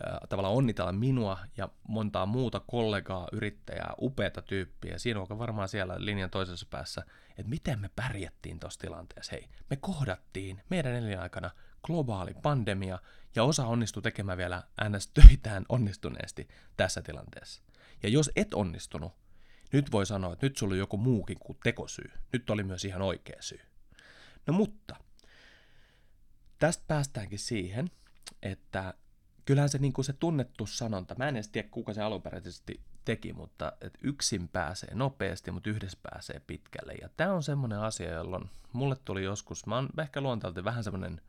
äh, 0.07 0.19
tavallaan 0.29 0.55
onnitella 0.55 0.91
minua 0.91 1.37
ja 1.57 1.69
montaa 1.87 2.25
muuta 2.25 2.59
kollegaa, 2.59 3.27
yrittäjää, 3.31 3.93
upeata 4.01 4.41
tyyppiä. 4.41 4.97
Siinä 4.97 5.19
on 5.19 5.39
varmaan 5.39 5.69
siellä 5.69 5.95
linjan 5.97 6.29
toisessa 6.29 6.67
päässä, 6.69 7.03
että 7.29 7.49
miten 7.49 7.79
me 7.79 7.89
pärjättiin 7.95 8.59
tuossa 8.59 8.79
tilanteessa. 8.79 9.31
Hei, 9.31 9.49
me 9.69 9.75
kohdattiin 9.75 10.61
meidän 10.69 10.93
elinaikana 10.93 11.51
globaali 11.83 12.33
pandemia 12.41 12.99
ja 13.35 13.43
osa 13.43 13.65
onnistui 13.65 14.03
tekemään 14.03 14.37
vielä 14.37 14.63
ns. 14.89 15.07
töitään 15.07 15.65
onnistuneesti 15.69 16.47
tässä 16.77 17.01
tilanteessa. 17.01 17.61
Ja 18.03 18.09
jos 18.09 18.31
et 18.35 18.53
onnistunut, 18.53 19.13
nyt 19.71 19.91
voi 19.91 20.05
sanoa, 20.05 20.33
että 20.33 20.45
nyt 20.45 20.57
sulla 20.57 20.71
oli 20.71 20.79
joku 20.79 20.97
muukin 20.97 21.39
kuin 21.39 21.57
tekosyy. 21.63 22.11
Nyt 22.33 22.49
oli 22.49 22.63
myös 22.63 22.85
ihan 22.85 23.01
oikea 23.01 23.41
syy. 23.41 23.59
No 24.47 24.53
mutta, 24.53 24.95
tästä 26.59 26.83
päästäänkin 26.87 27.39
siihen, 27.39 27.91
että 28.41 28.93
kyllähän 29.45 29.69
se, 29.69 29.77
niin 29.77 29.93
kuin 29.93 30.05
se 30.05 30.13
tunnettu 30.13 30.65
sanonta, 30.65 31.15
mä 31.17 31.27
en 31.27 31.35
edes 31.35 31.49
tiedä 31.49 31.67
kuka 31.71 31.93
se 31.93 32.01
alunperäisesti 32.01 32.81
teki, 33.05 33.33
mutta 33.33 33.73
että 33.81 33.99
yksin 34.01 34.47
pääsee 34.47 34.95
nopeasti, 34.95 35.51
mutta 35.51 35.69
yhdessä 35.69 35.97
pääsee 36.11 36.41
pitkälle. 36.47 36.93
Ja 36.93 37.09
tämä 37.17 37.33
on 37.33 37.43
semmoinen 37.43 37.79
asia, 37.79 38.13
jolloin 38.13 38.49
mulle 38.73 38.95
tuli 39.05 39.23
joskus, 39.23 39.65
mä 39.65 39.75
oon 39.75 39.89
ehkä 39.99 40.21
luonteelta 40.21 40.63
vähän 40.63 40.83
semmoinen 40.83 41.21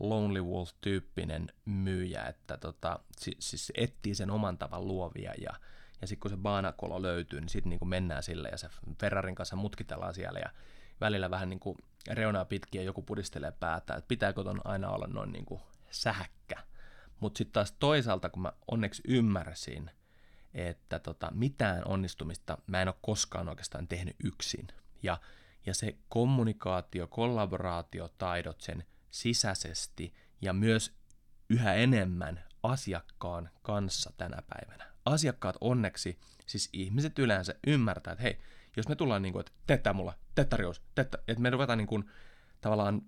Lonely 0.00 0.42
Wolf-tyyppinen 0.42 1.52
myyjä, 1.64 2.24
että 2.24 2.56
tota, 2.56 2.98
siis 3.38 3.72
etsii 3.74 4.14
sen 4.14 4.30
oman 4.30 4.58
tavan 4.58 4.88
luovia 4.88 5.32
ja, 5.38 5.54
ja 6.00 6.06
sitten 6.06 6.20
kun 6.20 6.30
se 6.30 6.36
baanakolo 6.36 7.02
löytyy, 7.02 7.40
niin 7.40 7.48
sitten 7.48 7.70
niin 7.70 7.88
mennään 7.88 8.22
sille 8.22 8.48
ja 8.48 8.58
se 8.58 8.68
Ferrarin 9.00 9.34
kanssa 9.34 9.56
mutkitellaan 9.56 10.14
siellä 10.14 10.38
ja 10.38 10.50
välillä 11.04 11.30
vähän 11.30 11.48
niin 11.48 11.60
kuin 11.60 11.78
reunaa 12.10 12.44
pitkin 12.44 12.78
ja 12.78 12.84
joku 12.84 13.02
pudistelee 13.02 13.52
päätä, 13.52 13.94
että 13.94 14.08
pitääkö 14.08 14.44
ton 14.44 14.60
aina 14.64 14.90
olla 14.90 15.06
noin 15.06 15.32
niin 15.32 15.44
kuin 15.44 15.60
sähäkkä. 15.90 16.56
Mutta 17.20 17.38
sitten 17.38 17.52
taas 17.52 17.72
toisaalta, 17.72 18.28
kun 18.28 18.42
mä 18.42 18.52
onneksi 18.70 19.02
ymmärsin, 19.08 19.90
että 20.54 20.98
tota, 20.98 21.30
mitään 21.34 21.82
onnistumista 21.84 22.58
mä 22.66 22.82
en 22.82 22.88
ole 22.88 22.96
koskaan 23.02 23.48
oikeastaan 23.48 23.88
tehnyt 23.88 24.16
yksin. 24.24 24.68
Ja, 25.02 25.20
ja 25.66 25.74
se 25.74 25.96
kommunikaatio, 26.08 27.06
kollaboraatiotaidot 27.06 28.60
sen 28.60 28.84
sisäisesti 29.10 30.14
ja 30.40 30.52
myös 30.52 30.92
yhä 31.50 31.74
enemmän 31.74 32.44
asiakkaan 32.62 33.50
kanssa 33.62 34.12
tänä 34.16 34.42
päivänä. 34.48 34.92
Asiakkaat 35.04 35.56
onneksi, 35.60 36.18
siis 36.46 36.68
ihmiset 36.72 37.18
yleensä 37.18 37.54
ymmärtää, 37.66 38.12
että 38.12 38.22
hei, 38.22 38.38
jos 38.76 38.88
me 38.88 38.96
tullaan 38.96 39.22
niin 39.22 39.32
kuin, 39.32 39.40
että 39.40 39.52
teettää 39.66 39.92
mulla, 39.92 40.14
teet 40.34 40.48
tarjous, 40.48 40.82
teettä, 40.94 41.18
että 41.28 41.42
me 41.42 41.50
ruvetaan 41.50 41.78
niin 41.78 41.86
kuin, 41.86 42.10
tavallaan 42.60 43.02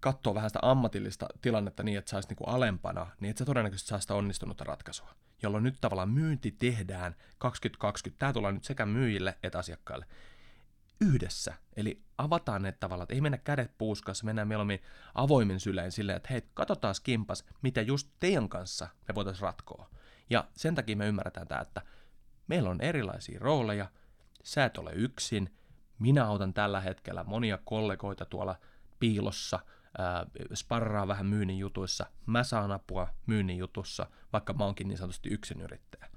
katsoa 0.00 0.34
vähän 0.34 0.50
sitä 0.50 0.58
ammatillista 0.62 1.26
tilannetta 1.42 1.82
niin, 1.82 1.98
että 1.98 2.10
saisi 2.10 2.28
niin 2.28 2.36
kuin 2.36 2.48
alempana, 2.48 3.06
niin 3.20 3.30
että 3.30 3.38
se 3.38 3.44
todennäköisesti 3.44 3.88
saa 3.88 4.00
sitä 4.00 4.14
onnistunutta 4.14 4.64
ratkaisua. 4.64 5.14
Jolloin 5.42 5.64
nyt 5.64 5.78
tavallaan 5.80 6.10
myynti 6.10 6.50
tehdään 6.50 7.14
2020, 7.38 8.18
tämä 8.18 8.32
tullaan 8.32 8.54
nyt 8.54 8.64
sekä 8.64 8.86
myyjille 8.86 9.38
että 9.42 9.58
asiakkaille 9.58 10.06
yhdessä. 11.00 11.54
Eli 11.76 12.02
avataan 12.18 12.62
ne 12.62 12.72
tavalla, 12.72 13.02
että 13.02 13.14
ei 13.14 13.20
mennä 13.20 13.38
kädet 13.38 13.78
puuskassa, 13.78 14.24
mennään 14.24 14.48
mieluummin 14.48 14.82
avoimin 15.14 15.60
sylein 15.60 15.92
silleen, 15.92 16.16
että 16.16 16.28
hei, 16.30 16.42
katsotaan 16.54 16.94
skimpas, 16.94 17.44
mitä 17.62 17.80
just 17.80 18.08
teidän 18.20 18.48
kanssa 18.48 18.88
me 19.08 19.14
voitaisiin 19.14 19.42
ratkoa. 19.42 19.90
Ja 20.30 20.48
sen 20.54 20.74
takia 20.74 20.96
me 20.96 21.06
ymmärretään 21.06 21.48
tämä, 21.48 21.60
että 21.60 21.82
meillä 22.46 22.70
on 22.70 22.80
erilaisia 22.80 23.38
rooleja, 23.40 23.90
sä 24.42 24.64
et 24.64 24.78
ole 24.78 24.92
yksin, 24.92 25.54
minä 25.98 26.26
autan 26.26 26.54
tällä 26.54 26.80
hetkellä 26.80 27.24
monia 27.24 27.58
kollegoita 27.64 28.24
tuolla 28.24 28.56
piilossa, 29.00 29.58
äh, 30.00 30.46
sparraa 30.54 31.08
vähän 31.08 31.26
myynnin 31.26 31.58
jutuissa, 31.58 32.06
mä 32.26 32.44
saan 32.44 32.72
apua 32.72 33.08
myynnin 33.26 33.58
jutussa, 33.58 34.06
vaikka 34.32 34.52
mä 34.52 34.64
oonkin 34.64 34.88
niin 34.88 34.98
sanotusti 34.98 35.30
yrittäjä. 35.62 36.10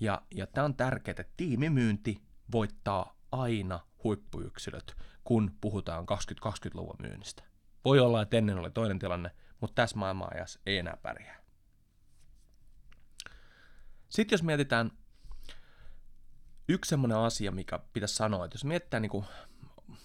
Ja, 0.00 0.22
ja 0.34 0.46
tämä 0.46 0.64
on 0.64 0.74
tärkeää, 0.74 1.12
että 1.20 1.32
tiimimyynti 1.36 2.22
voittaa 2.52 3.16
aina 3.32 3.80
huippuyksilöt, 4.04 4.96
kun 5.24 5.56
puhutaan 5.60 6.06
2020-luvun 6.44 6.96
myynnistä. 7.02 7.42
Voi 7.84 8.00
olla, 8.00 8.22
että 8.22 8.36
ennen 8.36 8.58
oli 8.58 8.70
toinen 8.70 8.98
tilanne, 8.98 9.30
mutta 9.60 9.74
tässä 9.74 9.96
maailmanajassa 9.96 10.60
ei 10.66 10.78
enää 10.78 10.96
pärjää. 11.02 11.38
Sitten 14.08 14.36
jos 14.36 14.42
mietitään 14.42 14.90
yksi 16.68 16.88
semmoinen 16.88 17.18
asia, 17.18 17.52
mikä 17.52 17.78
pitäisi 17.92 18.14
sanoa, 18.14 18.44
että 18.44 18.54
jos 18.54 18.64
mietitään, 18.64 19.02
niin 19.02 19.10
kuin, 19.10 19.24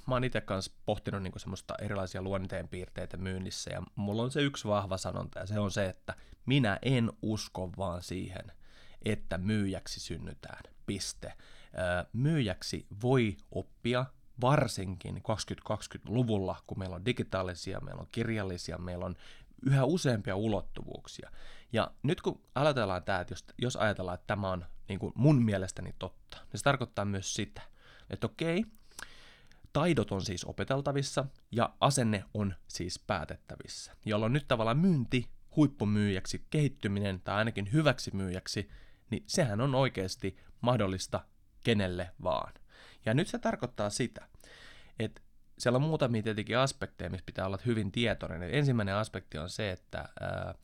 mä 0.08 0.16
oon 0.16 0.24
itse 0.24 0.42
kanssa 0.42 0.72
pohtinut 0.86 1.24
niin 1.24 1.34
semmoista 1.38 1.76
erilaisia 1.82 2.22
luonteenpiirteitä 2.22 3.18
myynnissä, 3.18 3.72
ja 3.74 3.84
mulla 3.96 4.24
on 4.24 4.32
se 4.32 4.42
yksi 4.42 4.68
vahva 4.68 4.98
sanonta, 4.98 5.40
ja 5.40 5.46
se 5.46 5.60
on 5.60 5.72
se, 5.72 5.86
että 5.86 6.16
minä 6.46 6.80
en 6.82 7.12
usko 7.22 7.72
vaan 7.78 8.02
siihen, 8.02 8.52
että 9.06 9.38
myyjäksi 9.38 10.00
synnytään, 10.00 10.64
piste. 10.86 11.34
Myyjäksi 12.14 12.88
voi 13.02 13.38
oppia 13.52 14.06
varsinkin 14.42 15.18
2020-luvulla, 15.18 16.56
kun 16.68 16.80
meillä 16.80 16.96
on 16.96 17.06
digitaalisia, 17.06 17.80
meillä 17.80 18.02
on 18.02 18.08
kirjallisia, 18.12 18.78
meillä 18.78 19.06
on 19.06 19.16
yhä 19.66 19.86
useampia 19.86 20.36
ulottuvuuksia. 20.36 21.30
Ja 21.74 21.92
nyt 22.04 22.22
kun 22.22 22.42
ajatellaan 22.56 23.04
tämä, 23.04 23.20
että 23.20 23.32
jos, 23.32 23.46
jos 23.58 23.76
ajatellaan, 23.76 24.16
että 24.16 24.28
tämä 24.28 24.50
on 24.50 24.66
niin 24.90 25.00
kuin 25.00 25.14
mun 25.16 25.44
mielestäni 25.44 25.96
totta, 26.00 26.38
niin 26.38 26.60
se 26.60 26.64
tarkoittaa 26.64 27.06
myös 27.06 27.34
sitä, 27.34 27.62
että 28.10 28.28
okei, 28.28 28.66
taidot 29.74 30.12
on 30.12 30.22
siis 30.22 30.46
opeteltavissa 30.46 31.26
ja 31.52 31.74
asenne 31.80 32.24
on 32.34 32.56
siis 32.68 33.00
päätettävissä, 33.00 33.92
jolloin 34.06 34.34
nyt 34.34 34.48
tavallaan 34.48 34.78
myynti 34.78 35.30
huippumyyjäksi 35.56 36.46
kehittyminen 36.50 37.22
tai 37.22 37.36
ainakin 37.36 37.74
hyväksi 37.74 38.12
myyjäksi, 38.16 38.70
niin 39.10 39.24
sehän 39.28 39.62
on 39.62 39.76
oikeasti 39.76 40.38
mahdollista 40.62 41.26
kenelle 41.64 42.12
vaan. 42.24 42.54
Ja 43.06 43.14
nyt 43.14 43.28
se 43.28 43.40
tarkoittaa 43.40 43.90
sitä, 43.90 44.28
että 45.00 45.22
siellä 45.60 45.78
on 45.78 45.84
muutamia 45.84 46.24
tietenkin 46.24 46.58
aspekteja, 46.58 47.10
missä 47.10 47.26
pitää 47.26 47.46
olla 47.46 47.60
hyvin 47.66 47.92
tietoinen. 47.92 48.56
ensimmäinen 48.56 48.96
aspekti 48.96 49.38
on 49.38 49.50
se, 49.50 49.72
että 49.72 50.10
ää, 50.20 50.56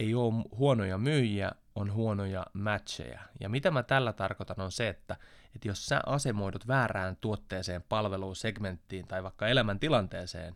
ei 0.00 0.14
ole 0.14 0.44
huonoja 0.56 0.98
myyjiä, 0.98 1.52
on 1.74 1.92
huonoja 1.92 2.46
matcheja. 2.52 3.20
Ja 3.40 3.48
mitä 3.48 3.70
mä 3.70 3.82
tällä 3.82 4.12
tarkoitan 4.12 4.60
on 4.60 4.72
se, 4.72 4.88
että, 4.88 5.16
että 5.54 5.68
jos 5.68 5.86
sä 5.86 6.00
asemoidut 6.06 6.68
väärään 6.68 7.16
tuotteeseen, 7.16 7.82
palveluun, 7.82 8.36
segmenttiin 8.36 9.06
tai 9.06 9.22
vaikka 9.22 9.48
elämäntilanteeseen 9.48 10.54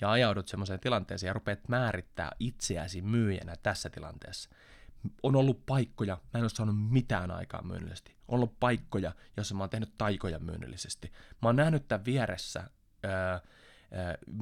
ja 0.00 0.10
ajaudut 0.10 0.48
semmoiseen 0.48 0.80
tilanteeseen 0.80 1.28
ja 1.28 1.32
rupeat 1.32 1.68
määrittää 1.68 2.30
itseäsi 2.38 3.02
myyjänä 3.02 3.56
tässä 3.62 3.90
tilanteessa, 3.90 4.50
on 5.22 5.36
ollut 5.36 5.66
paikkoja, 5.66 6.18
mä 6.34 6.38
en 6.38 6.44
ole 6.44 6.50
saanut 6.50 6.90
mitään 6.90 7.30
aikaa 7.30 7.62
myynnillisesti. 7.62 8.14
On 8.28 8.34
ollut 8.34 8.60
paikkoja, 8.60 9.12
joissa 9.36 9.54
mä 9.54 9.62
oon 9.62 9.70
tehnyt 9.70 9.94
taikoja 9.98 10.38
myynnillisesti. 10.38 11.12
Mä 11.42 11.48
oon 11.48 11.56
nähnyt 11.56 11.88
tämän 11.88 12.04
vieressä 12.04 12.70
ää, 13.02 13.12
ää, 13.22 13.40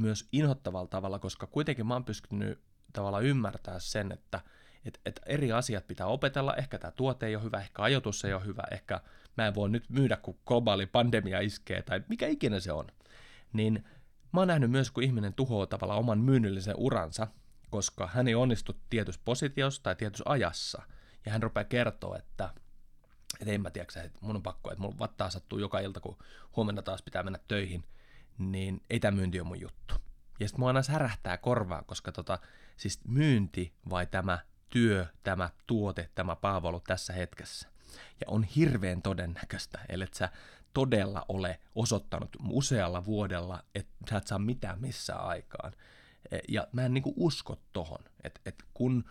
myös 0.00 0.28
inhottavalla 0.32 0.88
tavalla, 0.88 1.18
koska 1.18 1.46
kuitenkin 1.46 1.86
mä 1.86 1.94
oon 1.94 2.04
pystynyt 2.04 2.60
tavallaan 2.92 3.24
ymmärtää 3.24 3.78
sen, 3.78 4.12
että 4.12 4.40
et, 4.84 5.00
et 5.06 5.20
eri 5.26 5.52
asiat 5.52 5.86
pitää 5.86 6.06
opetella. 6.06 6.56
Ehkä 6.56 6.78
tämä 6.78 6.90
tuote 6.90 7.26
ei 7.26 7.36
ole 7.36 7.44
hyvä, 7.44 7.60
ehkä 7.60 7.82
ajoitus 7.82 8.24
ei 8.24 8.34
ole 8.34 8.44
hyvä, 8.44 8.62
ehkä 8.70 9.00
mä 9.36 9.46
en 9.46 9.54
voi 9.54 9.70
nyt 9.70 9.90
myydä, 9.90 10.16
kun 10.16 10.38
globaali 10.46 10.86
pandemia 10.86 11.40
iskee, 11.40 11.82
tai 11.82 12.02
mikä 12.08 12.26
ikinä 12.26 12.60
se 12.60 12.72
on. 12.72 12.86
Niin 13.52 13.84
mä 14.32 14.40
oon 14.40 14.48
nähnyt 14.48 14.70
myös, 14.70 14.90
kun 14.90 15.02
ihminen 15.02 15.34
tuhoaa 15.34 15.66
tavallaan 15.66 16.00
oman 16.00 16.18
myynnillisen 16.18 16.74
uransa, 16.76 17.26
koska 17.70 18.06
hän 18.06 18.28
ei 18.28 18.34
onnistu 18.34 18.80
tietyssä 18.90 19.20
positiossa 19.24 19.82
tai 19.82 19.96
tietyssä 19.96 20.24
ajassa, 20.26 20.82
ja 21.26 21.32
hän 21.32 21.42
rupeaa 21.42 21.64
kertoa, 21.64 22.18
että 22.18 22.50
että 23.40 23.52
en 23.52 23.60
mä 23.60 23.70
tiedä, 23.70 23.86
että 24.04 24.18
mun 24.20 24.36
on 24.36 24.42
pakko, 24.42 24.70
että 24.70 24.82
mun 24.82 24.98
vattaa 24.98 25.30
sattuu 25.30 25.58
joka 25.58 25.80
ilta, 25.80 26.00
kun 26.00 26.18
huomenna 26.56 26.82
taas 26.82 27.02
pitää 27.02 27.22
mennä 27.22 27.38
töihin, 27.48 27.84
niin 28.38 28.82
ei 28.90 29.00
tämä 29.00 29.16
myynti 29.16 29.40
ole 29.40 29.48
mun 29.48 29.60
juttu. 29.60 29.94
Ja 30.40 30.48
sitten 30.48 30.60
mua 30.60 30.68
aina 30.68 30.82
särähtää 30.82 31.36
korvaan, 31.36 31.84
koska 31.84 32.12
tota, 32.12 32.38
siis 32.76 33.00
myynti 33.08 33.72
vai 33.90 34.06
tämä 34.06 34.38
työ, 34.70 35.06
tämä 35.22 35.50
tuote, 35.66 36.10
tämä 36.14 36.36
palvelu 36.36 36.80
tässä 36.80 37.12
hetkessä. 37.12 37.68
Ja 38.20 38.26
on 38.26 38.42
hirveän 38.42 39.02
todennäköistä, 39.02 39.78
eli 39.88 40.04
että 40.04 40.18
sä 40.18 40.28
todella 40.74 41.24
ole 41.28 41.60
osoittanut 41.74 42.36
usealla 42.48 43.04
vuodella, 43.04 43.64
että 43.74 43.92
sä 44.10 44.16
et 44.16 44.26
saa 44.26 44.38
mitään 44.38 44.80
missään 44.80 45.24
aikaan. 45.24 45.72
E, 46.30 46.38
ja 46.48 46.68
mä 46.72 46.82
en 46.82 46.94
niinku 46.94 47.14
usko 47.16 47.56
tohon, 47.72 48.04
että, 48.24 48.40
että 48.46 48.64
kun 48.74 49.04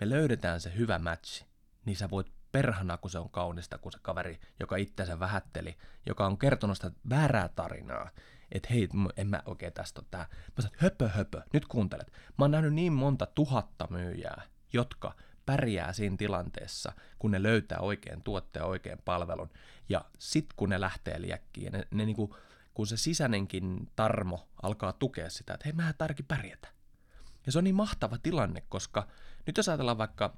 me 0.00 0.08
löydetään 0.08 0.60
se 0.60 0.76
hyvä 0.76 0.98
matchi, 0.98 1.46
niin 1.84 1.96
sä 1.96 2.10
voit 2.10 2.32
perhana, 2.52 2.96
kun 2.96 3.10
se 3.10 3.18
on 3.18 3.30
kaunista, 3.30 3.78
kun 3.78 3.92
se 3.92 3.98
kaveri, 4.02 4.40
joka 4.60 4.76
itseänsä 4.76 5.20
vähätteli, 5.20 5.76
joka 6.06 6.26
on 6.26 6.38
kertonut 6.38 6.76
sitä 6.76 6.90
väärää 7.10 7.48
tarinaa, 7.48 8.10
että 8.52 8.68
hei, 8.70 8.88
en 9.16 9.28
mä 9.28 9.42
oikein 9.46 9.72
tästä 9.72 10.00
ole 10.00 10.06
tää. 10.10 10.26
Mä 10.30 10.62
sanoin, 10.62 10.78
höpö 10.80 11.08
höpö, 11.08 11.42
nyt 11.52 11.66
kuuntelet. 11.66 12.12
Mä 12.38 12.44
oon 12.44 12.50
nähnyt 12.50 12.74
niin 12.74 12.92
monta 12.92 13.26
tuhatta 13.26 13.86
myyjää, 13.90 14.42
jotka 14.72 15.14
pärjää 15.46 15.92
siinä 15.92 16.16
tilanteessa, 16.16 16.92
kun 17.18 17.30
ne 17.30 17.42
löytää 17.42 17.78
oikean 17.78 18.22
tuotteen, 18.22 18.64
oikean 18.64 18.98
palvelun, 19.04 19.50
ja 19.88 20.04
sit 20.18 20.46
kun 20.56 20.68
ne 20.68 20.80
lähtee 20.80 21.20
liekkiin, 21.20 21.72
ne, 21.72 21.86
ne 21.90 22.06
niinku, 22.06 22.36
kun 22.74 22.86
se 22.86 22.96
sisäinenkin 22.96 23.90
tarmo 23.96 24.48
alkaa 24.62 24.92
tukea 24.92 25.30
sitä, 25.30 25.54
että 25.54 25.64
hei, 25.64 25.72
mä 25.72 25.92
tarki 25.98 26.22
pärjätä. 26.22 26.68
Ja 27.46 27.52
se 27.52 27.58
on 27.58 27.64
niin 27.64 27.74
mahtava 27.74 28.18
tilanne, 28.18 28.62
koska 28.68 29.08
nyt 29.46 29.56
jos 29.56 29.68
ajatellaan 29.68 29.98
vaikka 29.98 30.36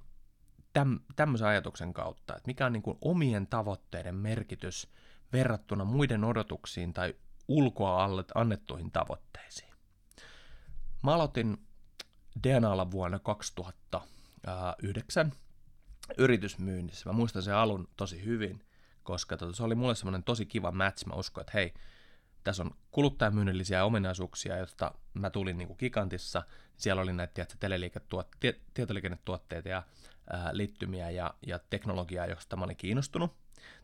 täm, 0.73 1.01
tämmöisen 1.17 1.49
ajatuksen 1.49 1.93
kautta, 1.93 2.37
että 2.37 2.47
mikä 2.47 2.67
on 2.67 2.73
niin 2.73 2.83
kuin 2.83 2.99
omien 3.01 3.47
tavoitteiden 3.47 4.15
merkitys 4.15 4.89
verrattuna 5.33 5.85
muiden 5.85 6.25
odotuksiin 6.25 6.93
tai 6.93 7.15
ulkoa 7.49 8.09
annettuihin 8.35 8.93
tavoitteisiin. 8.93 9.75
Mä 11.03 11.15
aloitin 11.15 11.67
DNAlla 12.43 12.91
vuonna 12.91 13.19
2009 13.19 15.33
yritysmyynnissä. 16.19 17.11
Mä 17.11 17.13
muistan 17.13 17.43
sen 17.43 17.55
alun 17.55 17.89
tosi 17.97 18.25
hyvin, 18.25 18.67
koska 19.03 19.37
tota, 19.37 19.57
se 19.57 19.63
oli 19.63 19.75
mulle 19.75 19.95
semmoinen 19.95 20.25
tosi 20.25 20.47
kiva 20.47 20.73
match. 20.73 21.07
Mä 21.07 21.15
uskon, 21.15 21.41
että 21.41 21.53
hei, 21.55 21.75
tässä 22.45 22.63
on 22.63 22.71
kuluttajamyynnillisiä 22.91 23.85
ominaisuuksia, 23.85 24.57
joista 24.57 24.95
mä 25.15 25.31
tulin 25.31 25.59
niin 25.59 25.69
kuin 25.69 25.77
gigantissa. 25.79 26.43
Siellä 26.77 27.03
oli 27.03 27.13
näitä 27.13 27.35
tiedätkö, 27.35 27.57
teleliiketuot, 27.61 28.29
tietoliikennetuotteita 28.75 29.69
ja 29.69 29.83
ää, 30.31 30.51
liittymiä 30.53 31.11
ja, 31.11 31.35
ja 31.47 31.61
teknologiaa, 31.71 32.27
josta 32.27 32.57
mä 32.57 32.65
olin 32.65 32.77
kiinnostunut. 32.77 33.37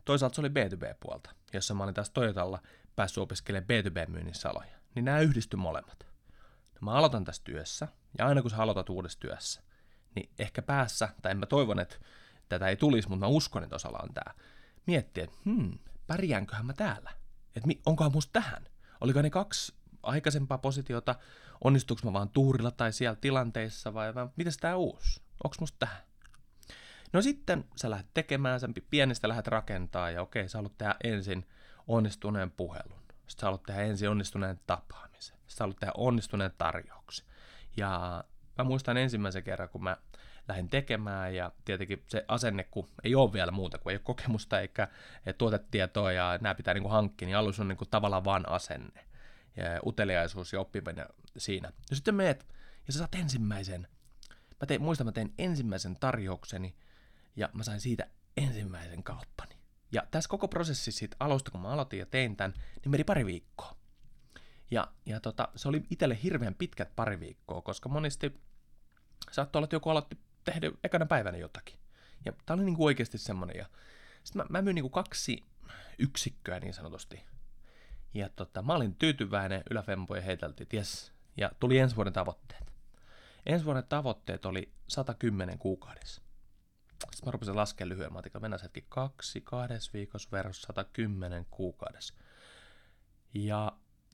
Toisaalta 0.05 0.35
se 0.35 0.41
oli 0.41 0.49
B2B-puolta, 0.49 1.29
jossa 1.53 1.73
mä 1.73 1.83
olin 1.83 1.95
taas 1.95 2.09
Toyotalla 2.09 2.61
päässyt 2.95 3.21
opiskelemaan 3.21 3.67
B2B-myynnissä 3.67 4.49
aloja. 4.49 4.79
Niin 4.95 5.05
nämä 5.05 5.19
yhdisty 5.19 5.57
molemmat. 5.57 6.07
Mä 6.81 6.91
aloitan 6.91 7.23
tässä 7.23 7.43
työssä, 7.43 7.87
ja 8.17 8.27
aina 8.27 8.41
kun 8.41 8.51
sä 8.51 8.57
aloitat 8.57 8.89
uudessa 8.89 9.19
työssä, 9.19 9.61
niin 10.15 10.29
ehkä 10.39 10.61
päässä, 10.61 11.09
tai 11.21 11.35
mä 11.35 11.45
toivon, 11.45 11.79
että 11.79 11.95
tätä 12.49 12.67
ei 12.67 12.75
tulisi, 12.75 13.09
mutta 13.09 13.25
mä 13.25 13.29
uskon, 13.29 13.63
että 13.63 13.75
osalla 13.75 13.99
on 14.03 14.13
tämä, 14.13 14.33
miettiä, 14.85 15.23
että 15.23 15.37
hmm, 15.45 15.79
pärjäänköhän 16.07 16.65
mä 16.65 16.73
täällä? 16.73 17.11
Että 17.55 17.69
onkohan 17.85 18.11
musta 18.11 18.31
tähän? 18.33 18.67
Oliko 19.01 19.21
ne 19.21 19.29
kaksi 19.29 19.73
aikaisempaa 20.03 20.57
positiota, 20.57 21.15
onnistuuko 21.63 22.01
mä 22.05 22.13
vaan 22.13 22.29
tuurilla 22.29 22.71
tai 22.71 22.93
siellä 22.93 23.15
tilanteissa 23.15 23.93
vai, 23.93 24.15
vai 24.15 24.27
miten 24.35 24.53
tämä 24.61 24.75
uusi? 24.75 25.21
Onko 25.43 25.55
musta 25.59 25.77
tähän? 25.79 26.01
No 27.13 27.21
sitten 27.21 27.65
sä 27.75 27.89
lähdet 27.89 28.13
tekemään, 28.13 28.59
sä 28.59 28.69
pienestä 28.89 29.27
lähdet 29.27 29.47
rakentaa 29.47 30.11
ja 30.11 30.21
okei, 30.21 30.49
sä 30.49 30.57
haluat 30.57 30.77
tehdä 30.77 30.95
ensin 31.03 31.47
onnistuneen 31.89 32.51
puhelun. 32.51 32.99
Sitten 33.09 33.39
sä 33.39 33.45
haluat 33.45 33.63
tehdä 33.63 33.81
ensin 33.81 34.09
onnistuneen 34.09 34.59
tapaamisen. 34.67 35.37
Sitten 35.37 35.57
sä 35.57 35.63
haluat 35.63 35.79
tehdä 35.79 35.93
onnistuneen 35.97 36.51
tarjouksen. 36.57 37.25
Ja 37.77 38.23
mä 38.57 38.63
muistan 38.63 38.97
ensimmäisen 38.97 39.43
kerran, 39.43 39.69
kun 39.69 39.83
mä 39.83 39.97
lähdin 40.47 40.69
tekemään 40.69 41.35
ja 41.35 41.51
tietenkin 41.65 42.03
se 42.07 42.25
asenne, 42.27 42.63
kun 42.63 42.89
ei 43.03 43.15
ole 43.15 43.33
vielä 43.33 43.51
muuta, 43.51 43.77
kun 43.77 43.91
ei 43.91 43.95
ole 43.95 44.01
kokemusta 44.03 44.59
eikä 44.59 44.87
tuotetietoa 45.37 46.11
ja 46.11 46.37
nämä 46.41 46.55
pitää 46.55 46.73
niin 46.73 46.81
kuin 46.81 46.91
hankkia, 46.91 47.25
niin 47.25 47.37
alus 47.37 47.59
on 47.59 47.67
niin 47.67 47.77
kuin 47.77 47.89
tavallaan 47.89 48.25
vaan 48.25 48.49
asenne 48.49 49.05
ja 49.55 49.65
uteliaisuus 49.85 50.53
ja 50.53 50.59
oppiminen 50.59 51.05
siinä. 51.37 51.71
Ja 51.89 51.95
sitten 51.95 52.15
meet 52.15 52.47
ja 52.87 52.93
sä 52.93 52.99
saat 52.99 53.15
ensimmäisen, 53.15 53.87
mä 54.61 54.65
tein, 54.67 54.81
muistan, 54.81 55.07
mä 55.07 55.11
tein 55.11 55.33
ensimmäisen 55.37 55.95
tarjoukseni 55.95 56.75
ja 57.35 57.49
mä 57.53 57.63
sain 57.63 57.79
siitä 57.79 58.07
ensimmäisen 58.37 59.03
kauppani. 59.03 59.58
Ja 59.91 60.03
tässä 60.11 60.29
koko 60.29 60.47
prosessi 60.47 60.91
siitä 60.91 61.17
alusta, 61.19 61.51
kun 61.51 61.61
mä 61.61 61.69
aloitin 61.69 61.99
ja 61.99 62.05
tein 62.05 62.35
tämän, 62.35 62.53
niin 62.53 62.91
meni 62.91 63.03
pari 63.03 63.25
viikkoa. 63.25 63.75
Ja, 64.71 64.87
ja 65.05 65.19
tota, 65.19 65.47
se 65.55 65.69
oli 65.69 65.83
itselle 65.89 66.17
hirveän 66.23 66.55
pitkät 66.55 66.95
pari 66.95 67.19
viikkoa, 67.19 67.61
koska 67.61 67.89
monesti 67.89 68.41
saattoi 69.31 69.59
olla, 69.59 69.65
että 69.65 69.75
joku 69.75 69.89
aloitti 69.89 70.17
tehdä 70.43 70.71
ekana 70.83 71.05
päivänä 71.05 71.37
jotakin. 71.37 71.79
Ja 72.25 72.33
tää 72.45 72.53
oli 72.53 72.63
niinku 72.63 72.85
oikeasti 72.85 73.17
semmonen. 73.17 73.55
Ja 73.57 73.65
sitten 74.23 74.41
mä, 74.41 74.45
mä 74.49 74.61
myin 74.61 74.75
niinku 74.75 74.89
kaksi 74.89 75.45
yksikköä 75.99 76.59
niin 76.59 76.73
sanotusti. 76.73 77.25
Ja 78.13 78.29
tota, 78.29 78.61
mä 78.61 78.73
olin 78.73 78.95
tyytyväinen, 78.95 79.63
yläfempoja 79.71 80.21
heiteltiin, 80.21 80.67
ties. 80.67 81.13
Ja 81.37 81.51
tuli 81.59 81.77
ensi 81.77 81.95
vuoden 81.95 82.13
tavoitteet. 82.13 82.73
Ensi 83.45 83.65
vuoden 83.65 83.83
tavoitteet 83.89 84.45
oli 84.45 84.71
110 84.87 85.59
kuukaudessa. 85.59 86.21
Sitten 87.11 87.27
mä 87.27 87.31
rupesin 87.31 87.55
laskemaan 87.55 87.89
lyhyen 87.89 88.13
matikan. 88.13 88.41
Mennään 88.41 88.61
hetki 88.61 88.85
kaksi, 88.89 89.41
kahdessa 89.41 89.91
viikossa 89.93 90.29
versus 90.31 90.61
110 90.61 91.45
kuukaudessa. 91.49 92.13
Ja 93.33 93.71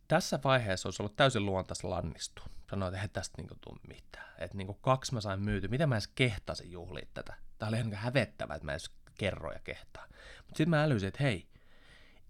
tässä 0.07 0.39
vaiheessa 0.43 0.87
olisi 0.87 1.01
ollut 1.01 1.15
täysin 1.15 1.45
luontaista 1.45 1.89
lannistua. 1.89 2.45
Sanoin, 2.69 2.89
että 2.89 2.97
eihän 2.97 3.09
tästä 3.09 3.37
niinku 3.37 3.55
tule 3.61 3.79
mitään. 3.87 4.33
Että 4.37 4.57
niinku 4.57 4.73
kaksi 4.73 5.13
mä 5.13 5.21
sain 5.21 5.39
myyty. 5.39 5.67
Miten 5.67 5.89
mä 5.89 5.95
edes 5.95 6.07
kehtasin 6.07 6.71
juhlia 6.71 7.07
tätä? 7.13 7.33
Tämä 7.57 7.67
oli 7.67 7.77
ihan 7.77 7.89
niinku 7.89 8.03
hävettävää, 8.03 8.55
että 8.55 8.65
mä 8.65 8.71
edes 8.71 8.91
kerro 9.17 9.51
ja 9.51 9.59
kehtaa. 9.59 10.05
Mutta 10.37 10.57
sitten 10.57 10.69
mä 10.69 10.83
älysin, 10.83 11.07
että 11.07 11.23
hei, 11.23 11.47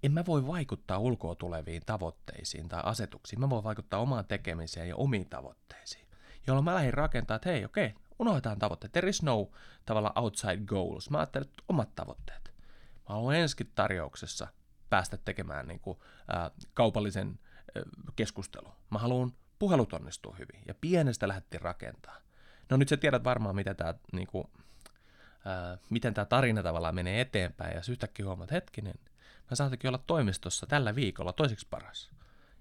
en 0.03 0.11
mä 0.11 0.25
voi 0.25 0.47
vaikuttaa 0.47 0.99
ulkoa 0.99 1.35
tuleviin 1.35 1.81
tavoitteisiin 1.85 2.69
tai 2.69 2.81
asetuksiin. 2.83 3.39
Mä 3.39 3.49
voin 3.49 3.63
vaikuttaa 3.63 3.99
omaan 3.99 4.25
tekemiseen 4.25 4.89
ja 4.89 4.95
omiin 4.95 5.29
tavoitteisiin. 5.29 6.07
Jolloin 6.47 6.65
mä 6.65 6.75
lähdin 6.75 6.93
rakentamaan, 6.93 7.35
että 7.35 7.49
hei, 7.49 7.65
okei, 7.65 7.93
unohdetaan 8.19 8.59
tavoitteet. 8.59 8.91
There 8.91 9.09
is 9.09 9.23
no 9.23 9.51
tavalla 9.85 10.11
outside 10.15 10.57
goals. 10.57 11.09
Mä 11.09 11.17
ajattelin, 11.17 11.47
että 11.47 11.63
omat 11.69 11.95
tavoitteet. 11.95 12.53
Mä 13.09 13.15
haluan 13.15 13.35
ensikin 13.35 13.71
tarjouksessa 13.75 14.47
päästä 14.89 15.17
tekemään 15.17 15.67
niin 15.67 15.79
kuin, 15.79 15.99
ää, 16.27 16.51
kaupallisen 16.73 17.39
keskustelu. 18.15 18.75
Mä 18.89 18.99
haluan 18.99 19.33
puhelut 19.59 19.93
onnistua 19.93 20.35
hyvin. 20.39 20.63
Ja 20.67 20.75
pienestä 20.81 21.27
lähdettiin 21.27 21.61
rakentaa. 21.61 22.17
No 22.69 22.77
nyt 22.77 22.89
sä 22.89 22.97
tiedät 22.97 23.23
varmaan, 23.23 23.55
mitä 23.55 23.73
tää, 23.73 23.93
niinku, 24.11 24.49
ää, 25.45 25.77
miten 25.89 26.13
tämä 26.13 26.25
tarina 26.25 26.63
tavallaan 26.63 26.95
menee 26.95 27.21
eteenpäin. 27.21 27.75
Ja 27.75 27.81
yhtäkkiä 27.89 28.25
huomaat, 28.25 28.51
hetkinen, 28.51 28.95
mä 29.51 29.55
saatakin 29.55 29.87
olla 29.87 30.03
toimistossa 30.07 30.67
tällä 30.67 30.95
viikolla 30.95 31.33
toiseksi 31.33 31.67
paras. 31.69 32.11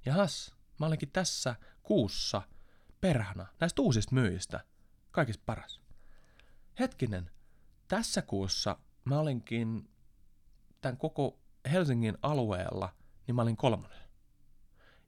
Jahas, 0.07 0.55
mä 0.81 0.87
olenkin 0.87 1.11
tässä 1.13 1.57
kuussa 1.83 2.43
perhana 3.01 3.47
näistä 3.61 3.83
uusista 3.83 4.15
myyjistä 4.15 4.61
kaikista 5.15 5.43
paras. 5.47 5.81
Hetkinen, 6.79 7.31
tässä 7.89 8.23
kuussa 8.23 8.79
mä 9.05 9.19
olinkin 9.19 9.91
tämän 10.81 10.97
koko 10.97 11.39
Helsingin 11.73 12.19
alueella, 12.23 12.95
niin 13.27 13.35
mä 13.35 13.43
olin 13.43 13.57
kolmonen. 13.57 13.99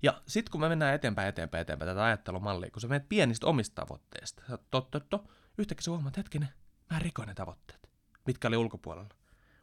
Ja 0.02 0.22
sitten 0.26 0.50
kun 0.50 0.60
me 0.60 0.68
mennään 0.68 0.94
eteenpäin, 0.94 1.28
eteenpäin, 1.28 1.62
eteenpäin 1.62 1.88
tätä 1.88 2.04
ajattelumallia, 2.04 2.70
kun 2.70 2.80
sä 2.80 2.88
menet 2.88 3.08
pienistä 3.08 3.46
omista 3.46 3.82
tavoitteista, 3.82 4.42
sä 4.48 4.58
to, 4.70 4.80
to, 4.80 5.24
yhtäkkiä 5.58 5.84
sä 5.84 5.90
huomaat, 5.90 6.16
hetkinen, 6.16 6.48
mä 6.90 6.98
rikoin 6.98 7.28
ne 7.28 7.34
tavoitteet, 7.34 7.90
mitkä 8.26 8.48
oli 8.48 8.56
ulkopuolella. 8.56 9.14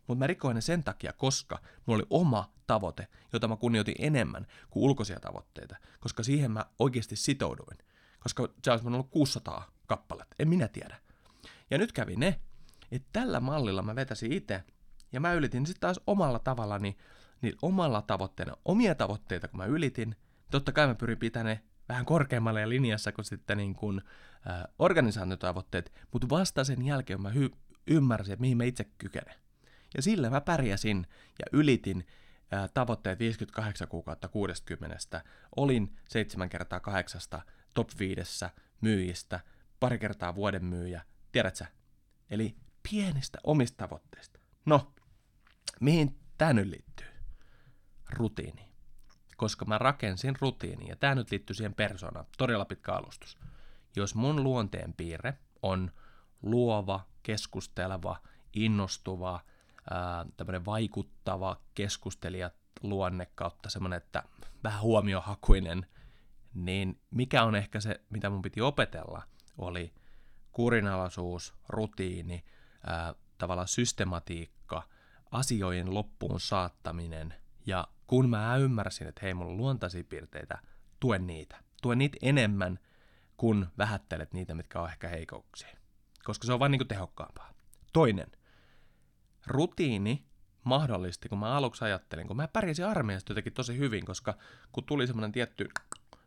Mutta 0.08 0.20
mä 0.20 0.28
rikoin 0.28 0.56
ne 0.56 0.62
sen 0.62 0.84
takia, 0.84 1.14
koska 1.14 1.60
mulla 1.86 1.98
oli 1.98 2.08
oma 2.10 2.54
tavoite, 2.68 3.08
jota 3.34 3.48
mä 3.48 3.56
kunnioitin 3.56 3.96
enemmän 4.00 4.48
kuin 4.70 4.84
ulkoisia 4.84 5.20
tavoitteita, 5.20 5.76
koska 6.00 6.24
siihen 6.24 6.52
mä 6.52 6.66
oikeasti 6.80 7.16
sitouduin. 7.16 7.78
Koska 8.20 8.50
se 8.64 8.72
olisi 8.72 8.88
ollut 8.88 9.12
600 9.12 9.73
kappaletta, 9.88 10.36
en 10.40 10.50
minä 10.50 10.68
tiedä. 10.68 10.98
Ja 11.72 11.78
nyt 11.78 11.92
kävi 11.92 12.16
ne, 12.16 12.40
että 12.92 13.10
tällä 13.14 13.40
mallilla 13.40 13.82
mä 13.82 13.96
vetäsin 13.96 14.32
itse, 14.32 14.64
ja 15.12 15.20
mä 15.20 15.34
ylitin 15.34 15.66
sitten 15.66 15.82
taas 15.82 16.00
omalla 16.08 16.40
tavallani, 16.40 16.98
niin 17.42 17.56
omalla 17.62 18.02
tavoitteena, 18.02 18.58
omia 18.66 18.96
tavoitteita 18.96 19.48
kun 19.48 19.58
mä 19.58 19.66
ylitin, 19.66 20.16
totta 20.52 20.72
kai 20.72 20.88
mä 20.88 20.96
pyrin 20.96 21.18
pitämään 21.18 21.56
ne 21.56 21.64
vähän 21.90 22.06
korkeammalle 22.06 22.62
ja 22.62 22.70
linjassa 22.70 23.12
kuin 23.12 23.26
sitten 23.26 23.58
niin 23.58 23.76
kuin, 23.76 24.02
äh, 24.50 24.64
organisaatiotavoitteet, 24.80 25.94
mutta 26.14 26.30
vasta 26.30 26.64
sen 26.64 26.86
jälkeen 26.86 27.22
mä 27.22 27.30
hy- 27.30 27.58
ymmärsin, 27.88 28.34
että 28.34 28.42
mihin 28.42 28.58
mä 28.58 28.64
itse 28.64 28.84
kykenen. 28.98 29.36
Ja 29.96 30.02
sillä 30.02 30.30
mä 30.30 30.42
pärjäsin 30.42 31.08
ja 31.40 31.46
ylitin 31.52 32.08
äh, 32.54 32.70
tavoitteet 32.74 33.20
58 33.20 33.88
kuukautta 33.88 34.28
60. 34.28 35.24
Olin 35.56 35.96
7 36.10 36.50
kertaa 36.50 36.80
8 36.80 37.22
top 37.74 37.90
5 38.00 38.46
myyjistä, 38.82 39.40
pari 39.84 40.00
kertaa 40.00 40.36
vuoden 40.36 40.66
myyjä, 40.66 41.02
tiedätkö 41.32 41.66
Eli 42.30 42.56
pienistä 42.90 43.38
omista 43.44 43.78
tavoitteista. 43.78 44.40
No, 44.66 44.94
mihin 45.80 46.20
tämä 46.38 46.54
nyt 46.54 46.68
liittyy? 46.68 47.08
Rutiini 48.10 48.74
koska 49.38 49.66
mä 49.66 49.78
rakensin 49.78 50.36
rutiini, 50.42 50.88
ja 50.88 50.96
tämä 50.96 51.16
nyt 51.16 51.32
liittyy 51.32 51.54
siihen 51.54 51.74
persoonaan, 51.74 52.26
todella 52.38 52.66
pitkä 52.66 52.94
alustus. 52.94 53.38
Jos 53.96 54.16
mun 54.16 54.44
luonteen 54.44 54.94
piirre 54.94 55.38
on 55.62 55.92
luova, 56.42 57.08
keskusteleva, 57.24 58.18
innostuva, 58.54 59.40
tämmöinen 60.38 60.66
vaikuttava 60.66 61.62
keskustelija 61.76 62.52
luonne 62.82 63.28
kautta 63.36 63.70
semmoinen, 63.70 63.98
että 63.98 64.24
vähän 64.64 64.82
huomiohakuinen, 64.82 65.86
niin 66.54 67.02
mikä 67.12 67.44
on 67.44 67.56
ehkä 67.56 67.80
se, 67.80 68.02
mitä 68.10 68.30
mun 68.30 68.42
piti 68.42 68.62
opetella, 68.62 69.24
oli 69.58 69.94
kurinalaisuus, 70.52 71.54
rutiini, 71.70 72.46
ää, 72.88 73.16
tavallaan 73.38 73.68
systematiikka, 73.68 74.84
asioiden 75.32 75.94
loppuun 75.94 76.40
saattaminen 76.40 77.34
ja 77.66 77.88
kun 78.08 78.30
mä 78.30 78.56
ymmärsin, 78.56 79.08
että 79.08 79.22
hei, 79.22 79.34
mulla 79.34 79.52
on 79.52 79.58
luontaisia 79.58 80.04
piirteitä, 80.04 80.58
tuen 81.00 81.28
niitä. 81.28 81.64
Tuen 81.82 81.98
niitä 81.98 82.18
enemmän, 82.22 82.80
kun 83.38 83.68
vähättelet 83.78 84.34
niitä, 84.34 84.56
mitkä 84.56 84.82
on 84.82 84.90
ehkä 84.90 85.08
heikouksia. 85.08 85.78
Koska 86.24 86.46
se 86.48 86.54
on 86.54 86.60
vain 86.60 86.72
niin 86.72 86.88
tehokkaampaa. 86.88 87.54
Toinen. 87.94 88.32
Rutiini 89.48 90.26
mahdollisti, 90.64 91.30
kun 91.30 91.40
mä 91.40 91.56
aluksi 91.56 91.86
ajattelin, 91.86 92.28
kun 92.28 92.38
mä 92.38 92.48
pärjäsin 92.48 92.86
armeijasta 92.86 93.32
jotenkin 93.32 93.54
tosi 93.54 93.78
hyvin, 93.78 94.06
koska 94.06 94.38
kun 94.72 94.84
tuli 94.84 95.08
semmoinen 95.08 95.32
tietty 95.32 95.70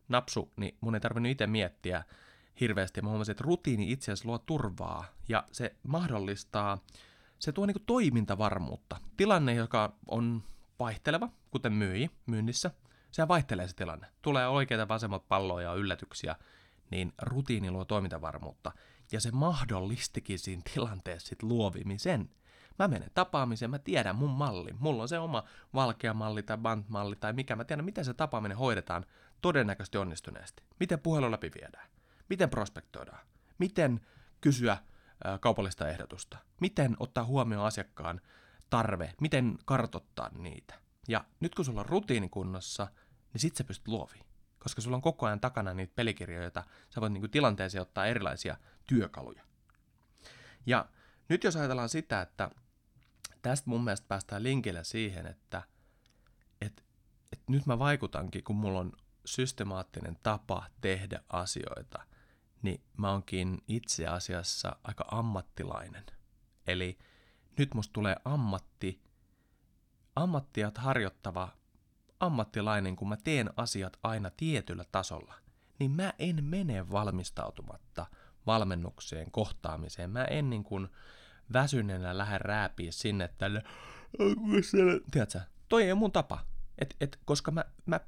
napsu, 0.09 0.53
niin 0.57 0.77
mun 0.81 0.95
ei 0.95 1.01
tarvinnut 1.01 1.31
itse 1.31 1.47
miettiä 1.47 2.05
hirveästi. 2.61 3.03
Mä 3.03 3.09
huomasin, 3.09 3.33
että 3.33 3.45
rutiini 3.45 3.93
itse 3.93 4.13
asiassa 4.13 4.29
luo 4.29 4.39
turvaa 4.39 5.05
ja 5.29 5.45
se 5.53 5.77
mahdollistaa, 5.83 6.79
se 7.39 7.53
tuo 7.53 7.67
niin 7.67 7.77
toimintavarmuutta. 7.87 8.97
Tilanne, 9.17 9.55
joka 9.55 9.93
on 10.09 10.43
vaihteleva, 10.79 11.29
kuten 11.51 11.73
myyji 11.73 12.11
myynnissä. 12.27 12.71
Se 13.11 13.29
vaihtelee 13.29 13.69
se 13.69 13.77
tilanne. 13.77 14.07
Tulee 14.23 14.49
oikeita 14.49 14.89
vasemmat 14.89 15.29
palloja 15.29 15.69
ja 15.69 15.75
yllätyksiä, 15.75 16.37
niin 16.91 17.13
rutiini 17.23 17.71
luo 17.71 17.85
toimintavarmuutta. 17.85 18.73
Ja 19.13 19.21
se 19.21 19.31
mahdollistikin 19.31 20.39
siinä 20.39 20.63
tilanteessa 20.75 21.29
sit 21.29 21.43
luovimisen. 21.43 22.31
Mä 22.79 22.89
menen 22.89 23.11
tapaamiseen, 23.15 23.71
mä 23.71 23.79
tiedän 23.79 24.17
mun 24.17 24.31
malli. 24.31 24.71
Mulla 24.79 25.03
on 25.03 25.09
se 25.09 25.19
oma 25.19 25.45
valkea 25.75 26.15
malli 26.15 26.43
tai 26.43 26.59
band-malli 26.59 27.17
tai 27.17 27.33
mikä. 27.33 27.57
Mä 27.57 27.65
tiedän, 27.65 27.85
miten 27.85 28.05
se 28.05 28.15
tapaaminen 28.15 28.57
hoidetaan 28.57 29.05
todennäköisesti 29.43 29.99
onnistuneesti. 29.99 30.63
Miten 30.81 31.01
puhelu 31.01 31.31
läpi 31.31 31.51
viedään. 31.61 31.89
Miten 32.29 32.51
prospektoidaan. 32.51 33.27
Miten 33.59 34.01
kysyä 34.41 34.79
kaupallista 35.41 35.89
ehdotusta. 35.89 36.39
Miten 36.61 36.97
ottaa 37.01 37.25
huomioon 37.25 37.67
asiakkaan 37.67 38.21
tarve. 38.71 39.15
Miten 39.21 39.59
kartottaa 39.65 40.31
niitä. 40.39 40.75
Ja 41.09 41.25
nyt 41.41 41.55
kun 41.55 41.65
sulla 41.65 41.81
on 41.81 41.87
rutiini 41.87 42.29
kunnossa, 42.29 42.89
niin 43.33 43.41
sit 43.41 43.57
sä 43.57 43.65
pystyt 43.65 43.89
luoviin. 43.89 44.27
Koska 44.59 44.81
sulla 44.81 44.97
on 44.97 45.03
koko 45.03 45.27
ajan 45.27 45.41
takana 45.41 45.75
niitä 45.75 45.93
pelikirjoja, 45.97 46.43
joita 46.43 46.65
sä 46.91 47.01
voit 47.01 47.13
niinku 47.13 47.29
tilanteeseen 47.29 47.83
ottaa 47.83 48.07
erilaisia 48.07 48.57
työkaluja. 48.87 49.43
Ja 50.67 50.89
nyt 51.29 51.45
jos 51.45 51.57
ajatellaan 51.57 51.89
sitä, 51.89 52.21
että 52.21 52.51
tästä 53.43 53.71
mun 53.71 53.85
mielestä 53.85 54.09
päästään 54.09 54.43
linkille 54.43 54.85
siihen, 54.85 55.27
että 55.27 55.63
et, 56.61 56.85
et 57.33 57.41
nyt 57.49 57.67
mä 57.67 57.79
vaikutankin, 57.79 58.45
kun 58.45 58.57
mulla 58.57 58.81
on 58.81 58.93
systemaattinen 59.25 60.19
tapa 60.23 60.67
tehdä 60.81 61.23
asioita, 61.29 62.03
niin 62.67 62.81
mä 62.97 63.11
oonkin 63.11 63.59
itse 63.69 64.07
asiassa 64.07 64.77
aika 64.85 65.05
ammattilainen. 65.11 66.05
Eli 66.67 66.99
nyt 67.59 67.75
musta 67.75 67.93
tulee 67.93 68.17
ammatti, 68.25 69.03
ammattiat 70.17 70.79
harjoittava 70.79 71.49
ammattilainen, 72.21 72.97
kun 72.97 73.09
mä 73.09 73.17
teen 73.17 73.51
asiat 73.57 73.97
aina 74.03 74.31
tietyllä 74.31 74.85
tasolla, 74.93 75.35
niin 75.79 75.91
mä 75.91 76.13
en 76.19 76.45
mene 76.45 76.91
valmistautumatta 76.91 78.07
valmennukseen, 78.47 79.31
kohtaamiseen. 79.31 80.11
Mä 80.11 80.25
en 80.25 80.51
niin 80.51 80.65
kuin 80.65 80.89
väsyneenä 81.53 82.19
lähde 82.19 82.39
rääpiä 82.39 82.93
sinne 82.93 83.31
tälle, 83.39 83.63
tiedätkö, 85.11 85.41
toi 85.69 85.83
ei 85.83 85.93
ole 85.93 85.99
mun 85.99 86.13
tapa. 86.13 86.39
Et, 86.79 86.97
et, 87.01 87.19
koska 87.25 87.51
mä, 87.51 87.65
mä 87.87 88.01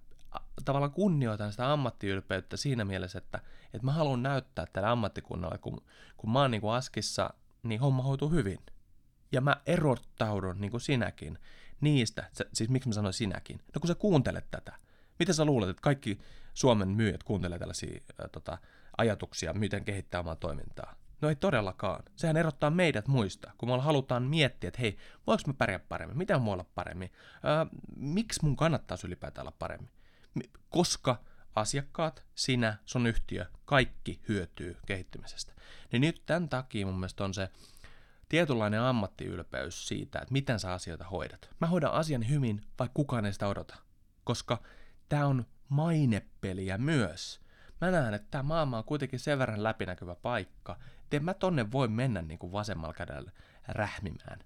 tavallaan 0.65 0.93
kunnioitan 0.93 1.51
sitä 1.51 1.73
ammattiylpeyttä 1.73 2.57
siinä 2.57 2.85
mielessä, 2.85 3.19
että, 3.19 3.41
että 3.65 3.87
mä 3.87 3.93
haluan 3.93 4.23
näyttää 4.23 4.67
tälle 4.73 4.89
ammattikunnalle, 4.89 5.59
kun, 5.59 5.83
kun 6.17 6.31
mä 6.31 6.41
oon 6.41 6.51
niin 6.51 6.61
kuin 6.61 6.75
askissa, 6.75 7.31
niin 7.63 7.81
homma 7.81 8.03
hoituu 8.03 8.31
hyvin. 8.31 8.59
Ja 9.33 9.41
mä 9.41 9.57
erottaudun, 9.67 10.61
niin 10.61 10.71
kuin 10.71 10.81
sinäkin, 10.81 11.39
niistä, 11.81 12.31
siis 12.53 12.71
miksi 12.71 12.89
mä 12.89 12.93
sanoin 12.93 13.15
sinäkin, 13.15 13.61
no 13.75 13.81
kun 13.81 13.89
sä 13.89 13.95
kuuntelet 13.95 14.51
tätä, 14.51 14.73
miten 15.19 15.35
sä 15.35 15.45
luulet, 15.45 15.69
että 15.69 15.83
kaikki 15.83 16.19
Suomen 16.55 16.89
myyjät 16.89 17.23
kuuntelee 17.23 17.59
tällaisia 17.59 18.01
ää, 18.21 18.29
tota, 18.29 18.59
ajatuksia, 18.99 19.55
miten 19.55 19.85
kehittää 19.85 20.21
omaa 20.21 20.37
toimintaa? 20.37 20.95
No 21.21 21.29
ei 21.29 21.37
todellakaan. 21.37 22.03
Sehän 22.17 22.37
erottaa 22.37 22.71
meidät 22.71 23.09
muista, 23.09 23.53
kun 23.59 23.69
me 23.69 23.81
halutaan 23.81 24.23
miettiä, 24.23 24.69
että 24.69 24.81
hei, 24.81 24.97
voinko 25.27 25.43
mä 25.47 25.53
pärjää 25.53 25.79
paremmin, 25.79 26.19
mitä 26.19 26.39
mua 26.39 26.55
olla 26.55 26.65
paremmin, 26.75 27.13
ää, 27.43 27.67
miksi 27.97 28.41
mun 28.43 28.57
kannattaisi 28.57 29.07
ylipäätään 29.07 29.43
olla 29.43 29.57
paremmin. 29.59 29.91
Koska 30.69 31.21
asiakkaat, 31.55 32.25
sinä, 32.35 32.77
sun 32.85 33.07
yhtiö, 33.07 33.47
kaikki 33.65 34.21
hyötyy 34.29 34.77
kehittymisestä. 34.87 35.53
Niin 35.93 36.01
nyt 36.01 36.23
tämän 36.27 36.49
takia 36.49 36.87
mun 36.87 36.95
mielestä 36.95 37.25
on 37.25 37.35
se 37.35 37.51
tietynlainen 38.29 38.81
ammattiylpeys 38.81 39.89
siitä, 39.89 40.19
että 40.19 40.33
miten 40.33 40.61
sä 40.61 40.73
asioita 40.73 41.05
hoidat. 41.05 41.51
Mä 41.61 41.67
hoidan 41.67 41.93
asian 41.93 42.29
hyvin, 42.29 42.63
vaikka 42.79 42.95
kukaan 42.95 43.27
ei 43.27 43.33
sitä 43.33 43.49
odota. 43.49 43.77
Koska 44.25 44.63
tämä 45.09 45.27
on 45.27 45.47
mainepeliä 45.69 46.79
myös. 46.79 47.41
Mä 47.81 47.91
näen, 47.91 48.15
että 48.15 48.29
tämä 48.31 48.43
maailma 48.43 48.79
on 48.79 48.85
kuitenkin 48.85 49.19
sen 49.19 49.39
verran 49.39 49.63
läpinäkyvä 49.63 50.15
paikka, 50.15 50.79
että 51.03 51.21
mä 51.21 51.35
tonne 51.35 51.73
voi 51.73 51.89
mennä 51.89 52.23
niin 52.23 52.39
kuin 52.39 52.53
vasemmalla 52.53 52.95
kädellä 52.95 53.33
rähmimään. 53.69 54.39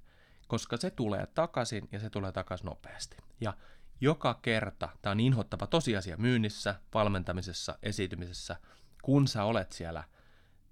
Koska 0.48 0.76
se 0.76 0.90
tulee 0.90 1.26
takaisin 1.26 1.88
ja 1.92 2.00
se 2.00 2.10
tulee 2.10 2.32
takaisin 2.32 2.66
nopeasti. 2.66 3.16
Ja 3.40 3.54
joka 4.02 4.38
kerta, 4.42 4.88
tämä 5.02 5.10
on 5.10 5.20
inhottava 5.20 5.66
tosiasia 5.66 6.16
myynnissä, 6.16 6.74
valmentamisessa, 6.94 7.78
esiintymisessä, 7.82 8.56
kun 9.02 9.28
sä 9.28 9.44
olet 9.44 9.72
siellä 9.72 10.04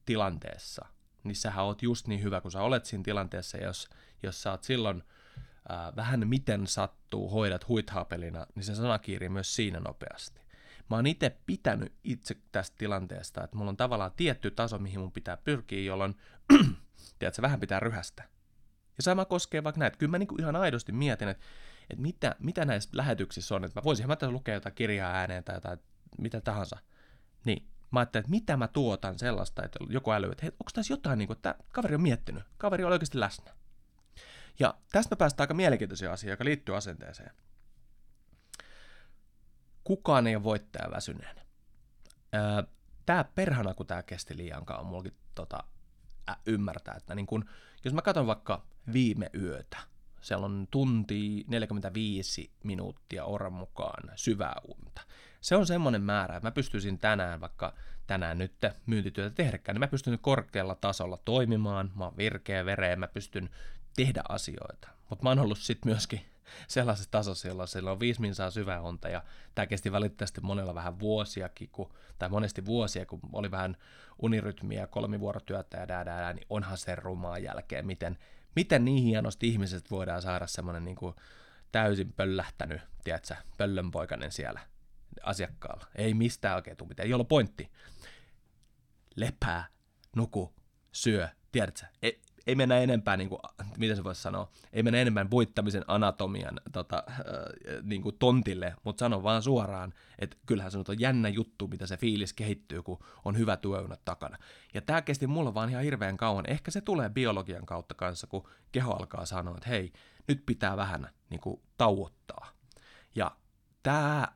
tilanteessa, 0.07 0.87
niin 1.25 1.37
sähän 1.37 1.65
oot 1.65 1.83
just 1.83 2.07
niin 2.07 2.23
hyvä, 2.23 2.41
kun 2.41 2.51
sä 2.51 2.63
olet 2.63 2.85
siinä 2.85 3.05
tilanteessa, 3.05 3.59
jos, 3.59 3.89
jos 4.23 4.43
sä 4.43 4.51
oot 4.51 4.65
silloin 4.65 5.03
ää, 5.69 5.93
vähän 5.97 6.29
miten 6.29 6.67
sattuu, 6.67 7.31
hoidat 7.31 7.69
huithapelina, 7.69 8.47
niin 8.55 8.65
se 8.65 8.75
sana 8.75 8.99
kiirii 8.99 9.29
myös 9.29 9.57
siinä 9.57 9.81
nopeasti. 9.81 10.41
Mä 10.91 10.97
oon 10.97 11.07
itse 11.07 11.37
pitänyt 11.47 11.93
itse 12.05 12.37
tästä 12.53 12.77
tilanteesta, 12.79 13.45
että 13.45 13.57
mulla 13.57 13.69
on 13.69 13.77
tavallaan 13.77 14.13
tietty 14.17 14.51
taso, 14.51 14.79
mihin 14.79 15.01
mun 15.01 15.13
pitää 15.13 15.37
pyrkiä, 15.37 15.81
jolloin 15.81 16.15
tiedät, 17.19 17.43
vähän 17.43 17.61
pitää 17.61 17.81
ryhästä. 17.81 18.23
Ja 18.97 19.03
sama 19.03 19.25
koskee 19.25 19.65
vaikka 19.65 19.79
näitä. 19.79 19.97
Kyllä 19.97 20.11
mä 20.11 20.19
niinku 20.19 20.37
ihan 20.39 20.57
aidosti 20.57 20.93
mietin, 20.93 21.29
että, 21.29 21.45
että 21.91 22.03
mitä, 22.03 22.37
mitä 22.39 22.65
näissä 22.65 22.91
lähetyksissä 22.93 23.55
on. 23.55 23.65
Että 23.65 23.81
mä 23.81 23.85
voisinhan 23.85 24.09
mä 24.09 24.17
tässä 24.17 24.33
lukea 24.33 24.55
jotain 24.55 24.75
kirjaa 24.75 25.13
ääneen 25.13 25.45
tai 25.45 25.57
jotain, 25.57 25.79
mitä 26.19 26.41
tahansa. 26.41 26.79
Niin, 27.45 27.69
mä 27.91 28.01
ajattelin, 28.01 28.23
että 28.23 28.31
mitä 28.31 28.57
mä 28.57 28.69
tuotan 28.69 29.19
sellaista, 29.19 29.65
että 29.65 29.79
joku 29.89 30.11
äly, 30.11 30.31
että 30.31 30.43
hei, 30.43 30.51
onko 30.51 30.71
tässä 30.75 30.93
jotain, 30.93 31.19
niin 31.19 31.27
kuin, 31.27 31.37
että 31.37 31.55
kaveri 31.73 31.95
on 31.95 32.03
miettinyt, 32.03 32.45
kaveri 32.59 32.85
on 32.85 32.93
oikeasti 32.93 33.21
läsnä. 33.21 33.55
Ja 34.59 34.75
tästä 34.93 35.15
me 35.15 35.19
päästään 35.19 35.45
aika 35.45 35.55
mielenkiintoisia 35.55 36.13
asia, 36.13 36.31
joka 36.31 36.45
liittyy 36.45 36.77
asenteeseen. 36.77 37.31
Kukaan 39.85 40.27
ei 40.27 40.37
ole 40.37 40.45
voittaja 40.45 40.91
väsyneen. 40.91 41.37
Tämä 43.07 43.25
perhana, 43.25 43.75
kun 43.75 43.87
tämä 43.87 44.03
kesti 44.03 44.37
liian 44.37 44.65
kauan, 44.65 44.87
mullakin 44.87 45.17
tota, 45.35 45.65
ymmärtää, 46.47 46.95
että 46.95 47.15
niin 47.15 47.27
kun, 47.27 47.45
jos 47.85 47.95
mä 47.95 48.03
katson 48.03 48.27
vaikka 48.27 48.67
viime 48.93 49.31
yötä, 49.35 49.79
siellä 50.21 50.47
on 50.47 50.69
tunti 50.71 51.45
45 51.49 52.51
minuuttia 52.65 53.25
oran 53.25 53.53
mukaan 53.53 54.13
syvää 54.17 54.57
unta. 54.69 55.01
Se 55.41 55.57
on 55.57 55.67
semmoinen 55.67 56.03
määrä, 56.03 56.37
että 56.37 56.47
mä 56.47 56.53
pystyisin 56.53 56.99
tänään, 56.99 57.41
vaikka 57.41 57.75
tänään 58.07 58.39
nyt 58.39 58.53
myyntityötä 58.87 59.35
tehdäkään, 59.35 59.75
niin 59.75 59.81
mä 59.81 59.87
pystyn 59.87 60.19
korkealla 60.19 60.75
tasolla 60.75 61.19
toimimaan, 61.25 61.91
mä 61.95 62.05
oon 62.05 62.17
virkeä 62.17 62.65
vereen, 62.65 63.01
mä 63.01 63.09
pystyn 63.09 63.51
tehdä 63.97 64.23
asioita. 64.29 64.89
Mutta 65.11 65.23
mä 65.23 65.29
oon 65.29 65.39
ollut 65.39 65.59
sitten 65.59 65.93
myöskin 65.93 66.21
sellaisessa 66.69 67.11
tasossa, 67.11 67.49
jolla 67.49 67.67
siellä 67.67 67.91
on 67.91 68.01
viisi 68.01 68.21
minsaa 68.21 68.51
syvää 68.51 68.83
unta, 68.83 69.09
ja 69.09 69.23
tämä 69.55 69.67
kesti 69.67 69.93
valitettavasti 69.93 70.41
monella 70.41 70.75
vähän 70.75 70.99
vuosiakin, 70.99 71.69
kun, 71.73 71.93
tai 72.19 72.29
monesti 72.29 72.65
vuosia, 72.65 73.07
kun 73.07 73.21
oli 73.33 73.51
vähän 73.51 73.77
unirytmiä, 74.23 74.87
kolmivuorotyötä 74.87 75.79
ja 75.79 75.89
dää, 75.89 76.05
dää, 76.05 76.33
niin 76.33 76.47
onhan 76.51 76.79
se 76.79 76.95
rumaa 76.95 77.39
jälkeen, 77.39 77.87
miten, 77.87 78.19
miten 78.57 78.85
niin 78.85 79.05
hienosti 79.05 79.49
ihmiset 79.49 79.91
voidaan 79.91 80.23
saada 80.23 80.47
semmoinen 80.47 80.85
niin 80.85 80.97
täysin 81.73 82.13
pöllähtänyt, 82.13 82.81
tiedätkö, 83.05 83.35
pöllönpoikainen 83.57 84.33
siellä 84.33 84.61
asiakkaalla. 85.23 85.87
Ei 85.95 86.15
mistään 86.15 86.57
oikein 86.57 86.77
tule 86.77 86.89
mitään, 86.89 87.07
ei 87.07 87.15
ole 87.15 87.25
pointti. 87.25 87.71
Lepää, 89.17 89.67
nuku, 90.17 90.55
syö, 90.93 91.29
tiedätkö, 91.53 91.87
ei 92.47 92.55
mennä 92.55 92.79
enempää, 92.79 93.17
niin 93.17 93.29
kuin, 93.29 93.41
mitä 93.79 93.95
se 93.95 94.05
voisi 94.05 94.23
sanoa, 94.23 94.51
ei 94.73 94.83
mennä 94.83 94.99
enempää 94.99 95.31
voittamisen 95.31 95.85
anatomian 95.87 96.61
tota, 96.73 97.05
äh, 97.09 97.17
niin 97.83 98.03
kuin 98.03 98.17
tontille, 98.19 98.75
mutta 98.85 99.01
sano 99.01 99.23
vaan 99.23 99.43
suoraan, 99.43 99.95
että 100.19 100.37
kyllähän 100.47 100.73
se 100.73 100.79
on 100.79 100.85
jännä 100.99 101.29
juttu, 101.29 101.69
mitä 101.69 101.87
se 101.87 101.97
fiilis 101.97 102.33
kehittyy, 102.33 102.83
kun 102.83 102.99
on 103.25 103.39
hyvä 103.39 103.57
työunat 103.57 104.05
takana. 104.05 104.39
Ja 104.75 104.81
tämä 104.81 105.03
kesti 105.03 105.27
mulla 105.27 105.55
vaan 105.55 105.71
ihan 105.71 105.85
hirveän 105.85 106.17
kauan. 106.17 106.45
Ehkä 106.49 106.71
se 106.71 106.81
tulee 106.81 107.11
biologian 107.11 107.67
kautta 107.67 107.95
kanssa, 107.95 108.27
kun 108.27 108.49
keho 108.73 108.93
alkaa 108.93 109.27
sanoa, 109.27 109.57
että 109.57 109.69
hei, 109.69 109.93
nyt 110.29 110.47
pitää 110.47 110.77
vähän 110.77 111.09
niin 111.31 111.41
kuin, 111.41 111.61
tauottaa. 111.79 112.51
Ja 113.15 113.37
tämä 113.83 114.29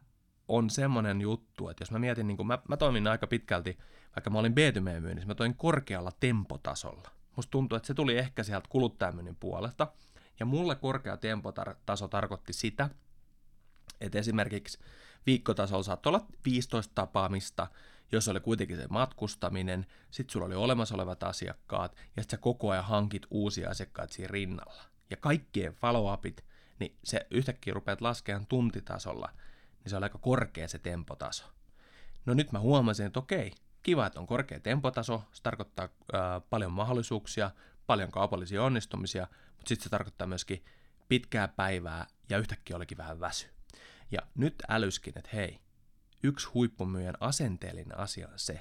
on 0.49 0.71
semmoinen 0.71 1.21
juttu, 1.21 1.69
että 1.69 1.83
jos 1.83 1.91
mä 1.91 1.99
mietin, 1.99 2.27
niin 2.27 2.37
kuin 2.37 2.47
mä, 2.47 2.59
mä 2.69 2.77
toimin 2.77 3.07
aika 3.07 3.27
pitkälti, 3.27 3.79
vaikka 4.17 4.31
mä 4.31 4.39
olin 4.39 4.53
B2B 4.53 5.01
myynnissä, 5.01 5.29
mä 5.29 5.35
toin 5.35 5.57
korkealla 5.57 6.13
tempotasolla. 6.21 7.14
Musta 7.37 7.51
tuntuu, 7.51 7.77
että 7.77 7.87
se 7.87 7.95
tuli 7.95 8.19
ehkä 8.19 8.43
sieltä 8.43 8.69
kuluttajamyynnin 8.69 9.37
puolesta. 9.37 9.93
Ja 10.41 10.47
mulle 10.47 10.75
korkea 10.75 11.17
tempotaso 11.17 12.09
tarkoitti 12.09 12.53
sitä, 12.53 12.91
että 14.01 14.19
esimerkiksi 14.19 14.79
viikkotasolla 15.27 15.83
saattoi 15.83 16.11
olla 16.11 16.27
15 16.45 16.93
tapaamista, 16.95 17.67
jos 18.13 18.29
oli 18.29 18.41
kuitenkin 18.41 18.77
se 18.77 18.87
matkustaminen, 18.91 19.87
sitten 20.11 20.33
sulla 20.33 20.47
oli 20.47 20.55
olemassa 20.55 20.95
olevat 20.95 21.23
asiakkaat, 21.23 21.93
ja 22.17 22.23
sitten 22.23 22.39
sä 22.39 22.43
koko 22.43 22.71
ajan 22.71 22.85
hankit 22.85 23.27
uusia 23.31 23.71
asiakkaita 23.71 24.15
siinä 24.15 24.33
rinnalla. 24.33 24.83
Ja 25.11 25.17
kaikkien 25.17 25.73
follow-upit, 25.73 26.45
niin 26.81 26.97
se 27.05 27.27
yhtäkkiä 27.31 27.75
rupeat 27.75 28.01
laskemaan 28.01 28.47
tuntitasolla, 28.47 29.29
niin 29.85 29.91
se 29.91 29.97
on 29.97 30.03
aika 30.03 30.19
korkea 30.19 30.69
se 30.69 30.79
tempotaso. 30.79 31.45
No 32.27 32.35
nyt 32.35 32.53
mä 32.53 32.59
huomasin, 32.59 33.07
että 33.07 33.19
okei, 33.19 33.53
kiva, 33.85 34.07
että 34.07 34.21
on 34.21 34.27
korkea 34.27 34.61
tempotaso, 34.61 35.23
se 35.33 35.43
tarkoittaa 35.43 35.89
ää, 36.13 36.41
paljon 36.41 36.73
mahdollisuuksia, 36.73 37.51
paljon 37.87 38.11
kaupallisia 38.11 38.63
onnistumisia, 38.63 39.27
mutta 39.47 39.69
sitten 39.69 39.85
se 39.85 39.91
tarkoittaa 39.91 40.27
myöskin 40.27 40.65
pitkää 41.09 41.49
päivää 41.49 42.07
ja 42.29 42.39
yhtäkkiä 42.39 42.77
olikin 42.77 42.99
vähän 42.99 43.21
väsy. 43.21 43.47
Ja 44.11 44.21
nyt 44.35 44.55
älyskin, 44.69 45.19
että 45.19 45.31
hei, 45.33 45.61
yksi 46.23 46.49
huippumyyjän 46.49 47.15
asenteellinen 47.21 47.99
asia 47.99 48.29
on 48.29 48.39
se, 48.39 48.53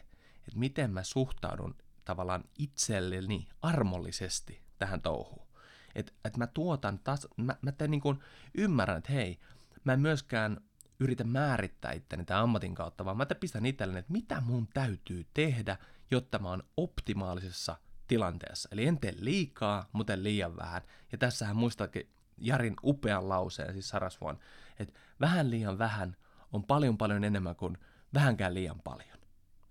että 0.48 0.60
miten 0.60 0.92
mä 0.92 1.04
suhtaudun 1.04 1.76
tavallaan 2.06 2.44
itselleni 2.58 3.48
armollisesti 3.62 4.62
tähän 4.80 5.02
touhuun. 5.02 5.48
Että 5.96 6.14
et 6.26 6.38
mä 6.38 6.48
tuotan, 6.48 7.00
tas, 7.00 7.28
mä, 7.38 7.56
mä 7.62 7.72
teen 7.72 7.92
niin 7.92 8.02
kuin, 8.02 8.20
ymmärrän, 8.58 8.98
että 8.98 9.14
hei, 9.14 9.40
mä 9.84 9.94
en 9.94 10.00
myöskään 10.00 10.58
yritä 11.00 11.24
määrittää 11.24 11.92
itteni 11.92 12.26
tämän 12.26 12.44
ammatin 12.44 12.76
kautta, 12.76 13.06
vaan 13.06 13.18
mä 13.18 13.26
pistän 13.40 13.66
itselleni, 13.66 14.00
että 14.00 14.14
mitä 14.14 14.42
mun 14.42 14.68
täytyy 14.74 15.26
tehdä, 15.34 15.78
jotta 16.12 16.40
mä 16.40 16.50
oon 16.50 16.64
optimaalisessa 16.78 17.78
tilanteessa. 18.08 18.70
Eli 18.72 18.86
en 18.86 19.00
tee 19.00 19.14
liikaa, 19.20 19.90
mutta 19.94 20.24
liian 20.24 20.58
vähän. 20.58 20.82
Ja 21.12 21.18
tässähän 21.18 21.56
muistakin 21.56 22.10
Jarin 22.38 22.76
upean 22.84 23.30
lauseen, 23.30 23.74
siis 23.74 23.90
Sarasvuon, 23.90 24.40
että 24.80 25.00
vähän 25.22 25.50
liian 25.50 25.78
vähän 25.78 26.16
on 26.52 26.64
paljon 26.64 26.98
paljon 26.98 27.24
enemmän 27.24 27.56
kuin 27.56 27.78
vähänkään 28.14 28.54
liian 28.54 28.82
paljon. 28.84 29.18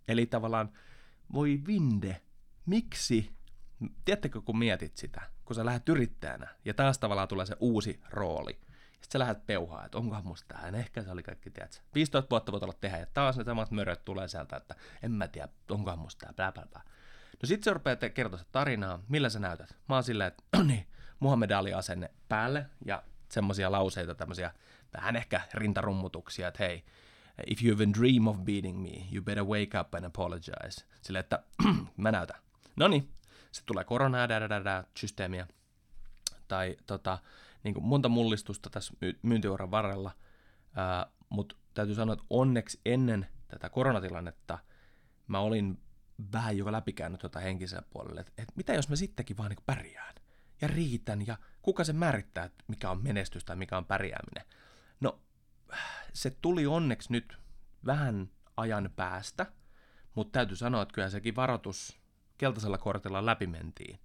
Eli 0.08 0.26
tavallaan, 0.26 0.72
voi 1.32 1.62
vinde, 1.66 2.20
miksi, 2.66 3.30
tiedättekö 4.04 4.40
kun 4.40 4.58
mietit 4.58 4.96
sitä, 4.96 5.22
kun 5.44 5.56
sä 5.56 5.64
lähdet 5.64 5.88
yrittäjänä, 5.88 6.48
ja 6.64 6.74
taas 6.74 6.98
tavallaan 6.98 7.28
tulee 7.28 7.46
se 7.46 7.56
uusi 7.60 8.00
rooli, 8.10 8.60
sitten 9.02 9.12
sä 9.12 9.18
lähdet 9.18 9.46
peuhaa, 9.46 9.84
että 9.84 9.98
onkohan 9.98 10.26
musta 10.26 10.54
tähän, 10.54 10.74
ehkä 10.74 11.02
se 11.02 11.10
oli 11.10 11.22
kaikki, 11.22 11.50
tiedätkö, 11.50 11.78
15 11.94 12.30
vuotta 12.30 12.52
voit 12.52 12.62
olla 12.62 12.74
tehdä, 12.80 12.98
ja 12.98 13.06
taas 13.14 13.36
ne 13.36 13.44
samat 13.44 13.70
möröt 13.70 14.04
tulee 14.04 14.28
sieltä, 14.28 14.56
että 14.56 14.74
en 15.02 15.10
mä 15.10 15.28
tiedä, 15.28 15.48
onkohan 15.70 15.98
musta 15.98 16.32
tämä, 16.36 16.52
bla 16.52 16.62
bla 16.62 16.70
bla. 16.72 16.82
No 17.42 17.46
sit 17.46 17.62
se 17.62 17.72
rupeaa 17.72 17.96
kertoa 17.96 18.38
sitä 18.38 18.50
tarinaa, 18.52 19.02
millä 19.08 19.28
sä 19.28 19.38
näytät. 19.38 19.76
Mä 19.88 19.94
oon 19.94 20.04
silleen, 20.04 20.28
että 20.28 20.42
niin, 20.64 20.86
Muhammed 21.20 21.50
Ali 21.50 21.74
asenne 21.74 22.10
päälle, 22.28 22.66
ja 22.86 23.02
semmoisia 23.28 23.72
lauseita, 23.72 24.14
tämmöisiä 24.14 24.52
vähän 24.94 25.16
ehkä 25.16 25.40
rintarummutuksia, 25.54 26.48
että 26.48 26.64
hei, 26.64 26.84
if 27.46 27.62
you 27.62 27.72
even 27.74 27.92
dream 27.92 28.26
of 28.26 28.36
beating 28.38 28.82
me, 28.82 29.06
you 29.12 29.24
better 29.24 29.44
wake 29.44 29.80
up 29.80 29.94
and 29.94 30.04
apologize. 30.04 30.84
Sille, 31.02 31.18
että 31.18 31.42
mä 31.96 32.12
näytän. 32.12 32.40
No 32.76 32.88
niin, 32.88 33.10
se 33.52 33.62
tulee 33.66 33.84
koronaa, 33.84 34.28
systeemiä, 34.96 35.46
tai 36.48 36.76
tota, 36.86 37.18
niin 37.64 37.74
kuin 37.74 37.84
monta 37.84 38.08
mullistusta 38.08 38.70
tässä 38.70 38.94
myyntiuran 39.22 39.70
varrella, 39.70 40.12
mutta 41.28 41.56
täytyy 41.74 41.94
sanoa, 41.94 42.12
että 42.12 42.26
onneksi 42.30 42.80
ennen 42.84 43.26
tätä 43.48 43.68
koronatilannetta 43.68 44.58
mä 45.26 45.38
olin 45.38 45.82
vähän 46.32 46.58
joka 46.58 46.72
läpikäynyt 46.72 47.20
tuota 47.20 47.40
henkisellä 47.40 47.82
puolella, 47.90 48.20
että, 48.20 48.32
että 48.38 48.52
mitä 48.56 48.74
jos 48.74 48.88
mä 48.88 48.96
sittenkin 48.96 49.36
vaan 49.36 49.50
niin 49.50 49.64
pärjään 49.66 50.14
ja 50.60 50.68
riitän 50.68 51.26
ja 51.26 51.38
kuka 51.62 51.84
se 51.84 51.92
määrittää, 51.92 52.44
että 52.44 52.64
mikä 52.68 52.90
on 52.90 53.02
menestys 53.02 53.44
tai 53.44 53.56
mikä 53.56 53.76
on 53.76 53.86
pärjääminen. 53.86 54.44
No, 55.00 55.20
se 56.12 56.30
tuli 56.30 56.66
onneksi 56.66 57.12
nyt 57.12 57.38
vähän 57.86 58.30
ajan 58.56 58.90
päästä, 58.96 59.46
mutta 60.14 60.32
täytyy 60.32 60.56
sanoa, 60.56 60.82
että 60.82 60.94
kyllä 60.94 61.10
sekin 61.10 61.36
varoitus 61.36 62.00
keltaisella 62.38 62.78
kortilla 62.78 63.26
läpi 63.26 63.46
mentiin. 63.46 63.98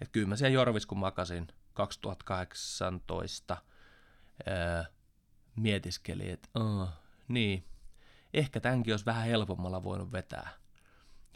Että 0.00 0.12
kyllä 0.12 0.28
mä 0.28 0.36
siellä 0.36 0.54
Jorvis, 0.54 0.86
kun 0.86 0.98
makasin 0.98 1.48
2018, 1.74 3.56
ää, 4.46 4.84
mietiskelin, 5.56 6.30
että 6.30 6.48
uh, 6.60 6.88
niin, 7.28 7.68
ehkä 8.34 8.60
tämänkin 8.60 8.92
olisi 8.92 9.06
vähän 9.06 9.26
helpommalla 9.26 9.82
voinut 9.82 10.12
vetää. 10.12 10.50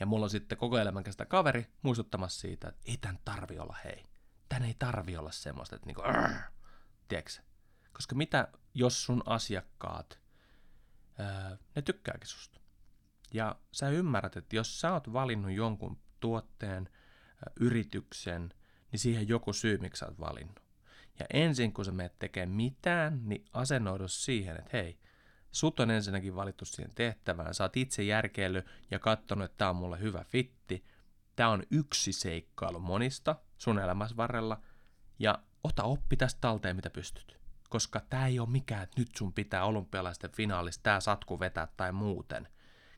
Ja 0.00 0.06
mulla 0.06 0.24
on 0.24 0.30
sitten 0.30 0.58
koko 0.58 0.78
elämän 0.78 1.04
kestä 1.04 1.26
kaveri 1.26 1.66
muistuttamassa 1.82 2.40
siitä, 2.40 2.68
että 2.68 2.80
ei 2.84 2.96
tän 2.96 3.18
tarvi 3.24 3.58
olla 3.58 3.76
hei. 3.84 4.04
Tän 4.48 4.64
ei 4.64 4.74
tarvi 4.78 5.16
olla 5.16 5.30
semmoista, 5.30 5.76
että 5.76 5.86
niinku, 5.86 6.02
tiedätkö? 7.08 7.32
Koska 7.92 8.14
mitä 8.14 8.48
jos 8.74 9.04
sun 9.04 9.22
asiakkaat, 9.26 10.20
ää, 11.18 11.58
ne 11.76 11.82
tykkääkin 11.82 12.28
susta. 12.28 12.60
Ja 13.32 13.56
sä 13.72 13.88
ymmärrät, 13.88 14.36
että 14.36 14.56
jos 14.56 14.80
sä 14.80 14.92
oot 14.92 15.12
valinnut 15.12 15.52
jonkun 15.52 15.98
tuotteen, 16.20 16.88
yrityksen, 17.60 18.54
niin 18.92 19.00
siihen 19.00 19.28
joku 19.28 19.52
syy, 19.52 19.78
miksi 19.78 20.00
sä 20.00 20.06
oot 20.06 20.20
valinnut. 20.20 20.62
Ja 21.18 21.26
ensin 21.32 21.72
kun 21.72 21.84
sä 21.84 21.92
menet 21.92 22.18
tekemään 22.18 22.56
mitään, 22.56 23.20
niin 23.24 23.44
asennoidu 23.52 24.08
siihen, 24.08 24.56
että 24.56 24.70
hei, 24.72 24.98
sut 25.50 25.80
on 25.80 25.90
ensinnäkin 25.90 26.34
valittu 26.34 26.64
siihen 26.64 26.94
tehtävään, 26.94 27.54
sä 27.54 27.64
oot 27.64 27.76
itse 27.76 28.02
järkeily 28.02 28.64
ja 28.90 28.98
katsonut, 28.98 29.44
että 29.44 29.58
tämä 29.58 29.70
on 29.70 29.76
mulle 29.76 30.00
hyvä 30.00 30.24
fitti, 30.24 30.84
tämä 31.36 31.48
on 31.48 31.62
yksi 31.70 32.12
seikkailu 32.12 32.80
monista 32.80 33.36
sun 33.58 33.78
elämässä 33.78 34.16
varrella, 34.16 34.60
ja 35.18 35.38
ota 35.64 35.82
oppi 35.82 36.16
tästä 36.16 36.40
talteen, 36.40 36.76
mitä 36.76 36.90
pystyt. 36.90 37.38
Koska 37.68 38.00
tämä 38.00 38.26
ei 38.26 38.38
ole 38.38 38.48
mikään, 38.48 38.82
että 38.82 39.00
nyt 39.00 39.08
sun 39.16 39.32
pitää 39.32 39.64
olympialaisten 39.64 40.32
finaalista 40.32 40.82
tämä 40.82 41.00
satku 41.00 41.40
vetää 41.40 41.68
tai 41.76 41.92
muuten. 41.92 42.48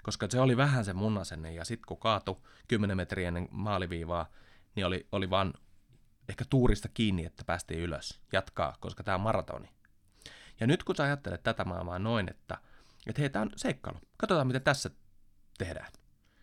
Koska 0.03 0.27
se 0.31 0.41
oli 0.41 0.57
vähän 0.57 0.85
se 0.85 0.93
mun 0.93 1.19
asenne, 1.19 1.53
ja 1.53 1.65
sitten 1.65 1.87
kun 1.87 1.99
kaatu 1.99 2.47
10 2.69 2.97
metriä 2.97 3.29
ennen 3.29 3.49
maaliviivaa, 3.51 4.31
niin 4.75 4.87
oli, 4.87 5.09
oli 5.13 5.31
vaan 5.31 5.55
ehkä 6.31 6.45
tuurista 6.51 6.89
kiinni, 6.89 7.27
että 7.27 7.45
päästiin 7.45 7.81
ylös, 7.81 8.21
jatkaa, 8.33 8.77
koska 8.81 9.03
tämä 9.03 9.15
on 9.15 9.21
maratoni. 9.21 9.69
Ja 10.61 10.67
nyt 10.67 10.85
kun 10.85 10.97
sä 10.97 11.03
ajattelet 11.03 11.43
tätä 11.43 11.65
maailmaa 11.65 11.99
noin, 11.99 12.31
että, 12.31 12.59
että 13.07 13.23
hei, 13.23 13.31
tämä 13.31 13.43
on 13.43 13.51
seikkailu, 13.57 13.99
katsotaan 14.17 14.47
miten 14.47 14.63
tässä 14.63 14.91
tehdään, 15.59 15.93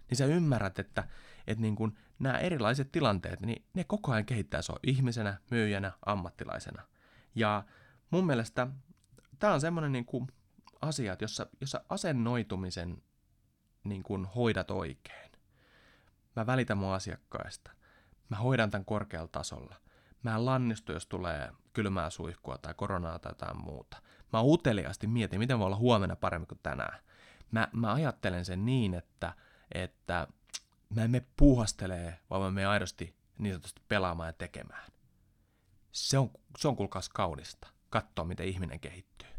niin 0.10 0.18
sä 0.18 0.26
ymmärrät, 0.26 0.80
että, 0.80 1.08
että 1.48 1.62
niin 1.62 1.76
kun 1.76 1.98
nämä 2.20 2.38
erilaiset 2.38 2.92
tilanteet, 2.92 3.42
niin 3.42 3.66
ne 3.74 3.84
koko 3.84 4.12
ajan 4.12 4.26
kehittää 4.26 4.62
sua 4.62 4.80
ihmisenä, 4.84 5.38
myyjänä, 5.52 5.92
ammattilaisena. 6.06 6.84
Ja 7.36 7.64
mun 8.10 8.26
mielestä 8.26 8.68
tämä 9.40 9.54
on 9.54 9.62
semmoinen 9.62 9.92
niin 9.92 10.06
kuin 10.06 10.28
asia, 10.82 11.14
että 11.14 11.24
jossa, 11.24 11.48
jossa 11.62 11.82
asennoitumisen 11.90 13.04
niin 13.84 14.04
kuin 14.04 14.26
hoidat 14.26 14.72
oikein. 14.72 15.32
Mä 16.36 16.46
välitän 16.46 16.78
mun 16.78 16.94
asiakkaista. 16.94 17.72
Mä 18.30 18.38
hoidan 18.38 18.72
tämän 18.72 18.86
korkealla 18.86 19.28
tasolla. 19.28 19.76
Mä 20.24 20.36
en 20.36 20.46
lannistu, 20.46 20.92
jos 20.92 21.08
tulee 21.08 21.52
kylmää 21.74 22.10
suihkua 22.10 22.58
tai 22.58 22.74
koronaa 22.74 23.20
tai 23.20 23.30
jotain 23.32 23.62
muuta. 23.62 23.98
Mä 24.34 24.42
uteliaasti 24.42 25.08
mietin, 25.08 25.40
miten 25.40 25.60
voi 25.60 25.66
olla 25.66 25.76
huomenna 25.76 26.16
paremmin 26.16 26.48
kuin 26.48 26.60
tänään. 26.64 27.00
Mä, 27.52 27.68
mä 27.72 27.94
ajattelen 27.94 28.46
sen 28.46 28.66
niin, 28.66 28.94
että, 28.94 29.34
että 29.72 30.28
mä 30.90 31.04
en 31.04 31.12
mene 31.12 31.26
puuhastelee, 31.38 32.20
vaan 32.30 32.42
mä 32.42 32.52
menen 32.52 32.70
aidosti 32.70 33.16
niin 33.38 33.54
sanotusti 33.54 33.82
pelaamaan 33.88 34.30
ja 34.30 34.34
tekemään. 34.34 34.92
Se 35.92 36.18
on, 36.18 36.32
se 36.58 36.68
on 36.68 36.76
kuulkaas 36.76 37.10
kaunista, 37.10 37.68
katsoa 37.90 38.26
miten 38.26 38.48
ihminen 38.48 38.80
kehittyy. 38.80 39.30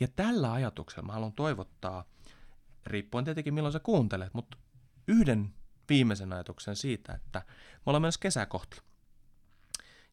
Ja 0.00 0.08
tällä 0.08 0.52
ajatuksella 0.52 1.06
mä 1.06 1.12
haluan 1.12 1.32
toivottaa, 1.32 2.04
riippuen 2.86 3.24
tietenkin 3.24 3.54
milloin 3.54 3.72
sä 3.72 3.80
kuuntelet, 3.80 4.34
mutta 4.34 4.56
yhden 5.08 5.54
viimeisen 5.88 6.32
ajatuksen 6.32 6.76
siitä, 6.76 7.14
että 7.14 7.42
me 7.46 7.82
ollaan 7.86 8.02
menossa 8.02 8.20
kesää 8.20 8.46
kohti. 8.46 8.80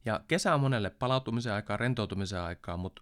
Ja 0.06 0.22
kesä 0.28 0.54
on 0.54 0.62
monelle 0.62 0.90
palautumisen 0.90 1.54
aikaa, 1.54 1.78
rentoutumisen 1.78 2.42
aikaa, 2.42 2.78
mutta 2.78 3.02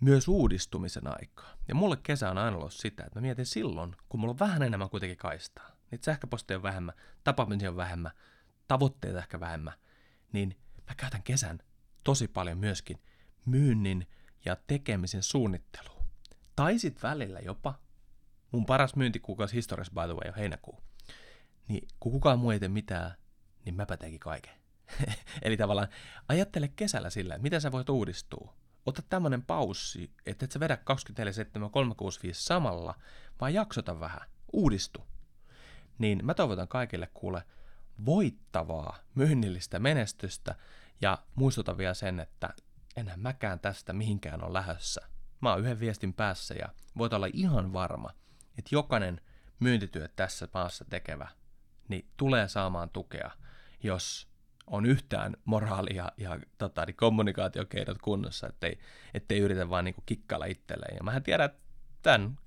myös 0.00 0.28
uudistumisen 0.28 1.06
aikaa. 1.06 1.56
Ja 1.68 1.74
mulle 1.74 1.96
kesä 2.02 2.30
on 2.30 2.38
aina 2.38 2.56
ollut 2.56 2.72
sitä, 2.72 3.04
että 3.04 3.18
mä 3.18 3.22
mietin 3.22 3.46
silloin, 3.46 3.96
kun 4.08 4.20
mulla 4.20 4.32
on 4.32 4.38
vähän 4.38 4.62
enemmän 4.62 4.90
kuitenkin 4.90 5.18
kaistaa. 5.18 5.70
Niitä 5.90 6.04
sähköposteja 6.04 6.58
on 6.58 6.62
vähemmän, 6.62 6.94
tapaamisia 7.24 7.70
on 7.70 7.76
vähemmän, 7.76 8.12
tavoitteita 8.68 9.18
ehkä 9.18 9.40
vähemmän. 9.40 9.74
Niin 10.32 10.56
mä 10.88 10.94
käytän 10.94 11.22
kesän 11.22 11.58
tosi 12.04 12.28
paljon 12.28 12.58
myöskin 12.58 13.02
myynnin 13.46 14.06
ja 14.44 14.56
tekemisen 14.66 15.22
suunnitteluun. 15.22 16.04
Tai 16.56 16.78
sit 16.78 17.02
välillä 17.02 17.40
jopa, 17.40 17.74
mun 18.50 18.66
paras 18.66 18.96
myyntikuukausi 18.96 19.54
historiassa 19.54 19.92
by 19.92 20.00
the 20.00 20.14
way 20.14 20.28
on 20.28 20.34
heinäkuu. 20.36 20.82
Niin 21.68 21.88
kun 22.00 22.12
kukaan 22.12 22.38
muu 22.38 22.50
ei 22.50 22.60
tee 22.60 22.68
mitään, 22.68 23.14
niin 23.64 23.74
mäpä 23.74 23.96
teenkin 23.96 24.20
kaiken. 24.20 24.54
Eli 25.42 25.56
tavallaan 25.56 25.88
ajattele 26.28 26.68
kesällä 26.68 27.10
sillä, 27.10 27.34
että 27.34 27.42
miten 27.42 27.60
sä 27.60 27.72
voit 27.72 27.88
uudistua. 27.88 28.54
Ota 28.86 29.02
tämmöinen 29.02 29.42
paussi, 29.42 30.10
että 30.26 30.44
et 30.44 30.52
sä 30.52 30.60
vedä 30.60 30.78
24-7, 31.64 31.70
365 31.70 32.44
samalla, 32.44 32.94
vaan 33.40 33.54
jaksota 33.54 34.00
vähän, 34.00 34.28
uudistu. 34.52 35.06
Niin 35.98 36.20
mä 36.26 36.34
toivotan 36.34 36.68
kaikille 36.68 37.08
kuule 37.14 37.42
voittavaa 38.06 38.98
myynnillistä 39.14 39.78
menestystä 39.78 40.54
ja 41.00 41.18
muistutan 41.34 41.78
vielä 41.78 41.94
sen, 41.94 42.20
että 42.20 42.54
enää 42.96 43.16
mäkään 43.16 43.60
tästä 43.60 43.92
mihinkään 43.92 44.44
on 44.44 44.52
lähössä. 44.52 45.00
Mä 45.40 45.50
oon 45.50 45.60
yhden 45.60 45.80
viestin 45.80 46.14
päässä 46.14 46.54
ja 46.54 46.68
voit 46.98 47.12
olla 47.12 47.28
ihan 47.32 47.72
varma, 47.72 48.10
että 48.58 48.68
jokainen 48.72 49.20
myyntityö 49.60 50.08
tässä 50.16 50.48
maassa 50.54 50.84
tekevä 50.84 51.28
niin 51.88 52.08
tulee 52.16 52.48
saamaan 52.48 52.90
tukea, 52.90 53.30
jos 53.82 54.28
on 54.66 54.86
yhtään 54.86 55.36
moraalia 55.44 56.12
ja 56.16 56.38
tota, 56.58 56.86
niin 56.86 56.96
kommunikaatiokeinot 56.96 57.98
kunnossa, 57.98 58.46
ettei, 58.46 58.78
ettei 59.14 59.38
yritä 59.38 59.70
vaan 59.70 59.84
niin 59.84 59.94
kikkailla 60.06 60.46
itselleen. 60.46 60.96
Ja 60.96 61.04
mähän 61.04 61.22
tiedän, 61.22 61.46
että 61.46 61.60
tämän 62.02 62.38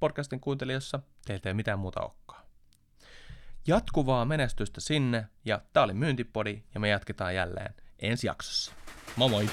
podcastin 0.00 0.40
kuuntelijassa 0.40 1.00
teiltä 1.26 1.48
ei 1.48 1.54
mitään 1.54 1.78
muuta 1.78 2.00
olekaan. 2.00 2.44
Jatkuvaa 3.66 4.24
menestystä 4.24 4.80
sinne, 4.80 5.26
ja 5.44 5.60
tää 5.72 5.82
oli 5.82 5.94
Myyntipodi, 5.94 6.62
ja 6.74 6.80
me 6.80 6.88
jatketaan 6.88 7.34
jälleen 7.34 7.74
ensi 7.98 8.26
jaksossa. 8.26 8.72
Moi 9.16 9.30
moi! 9.30 9.48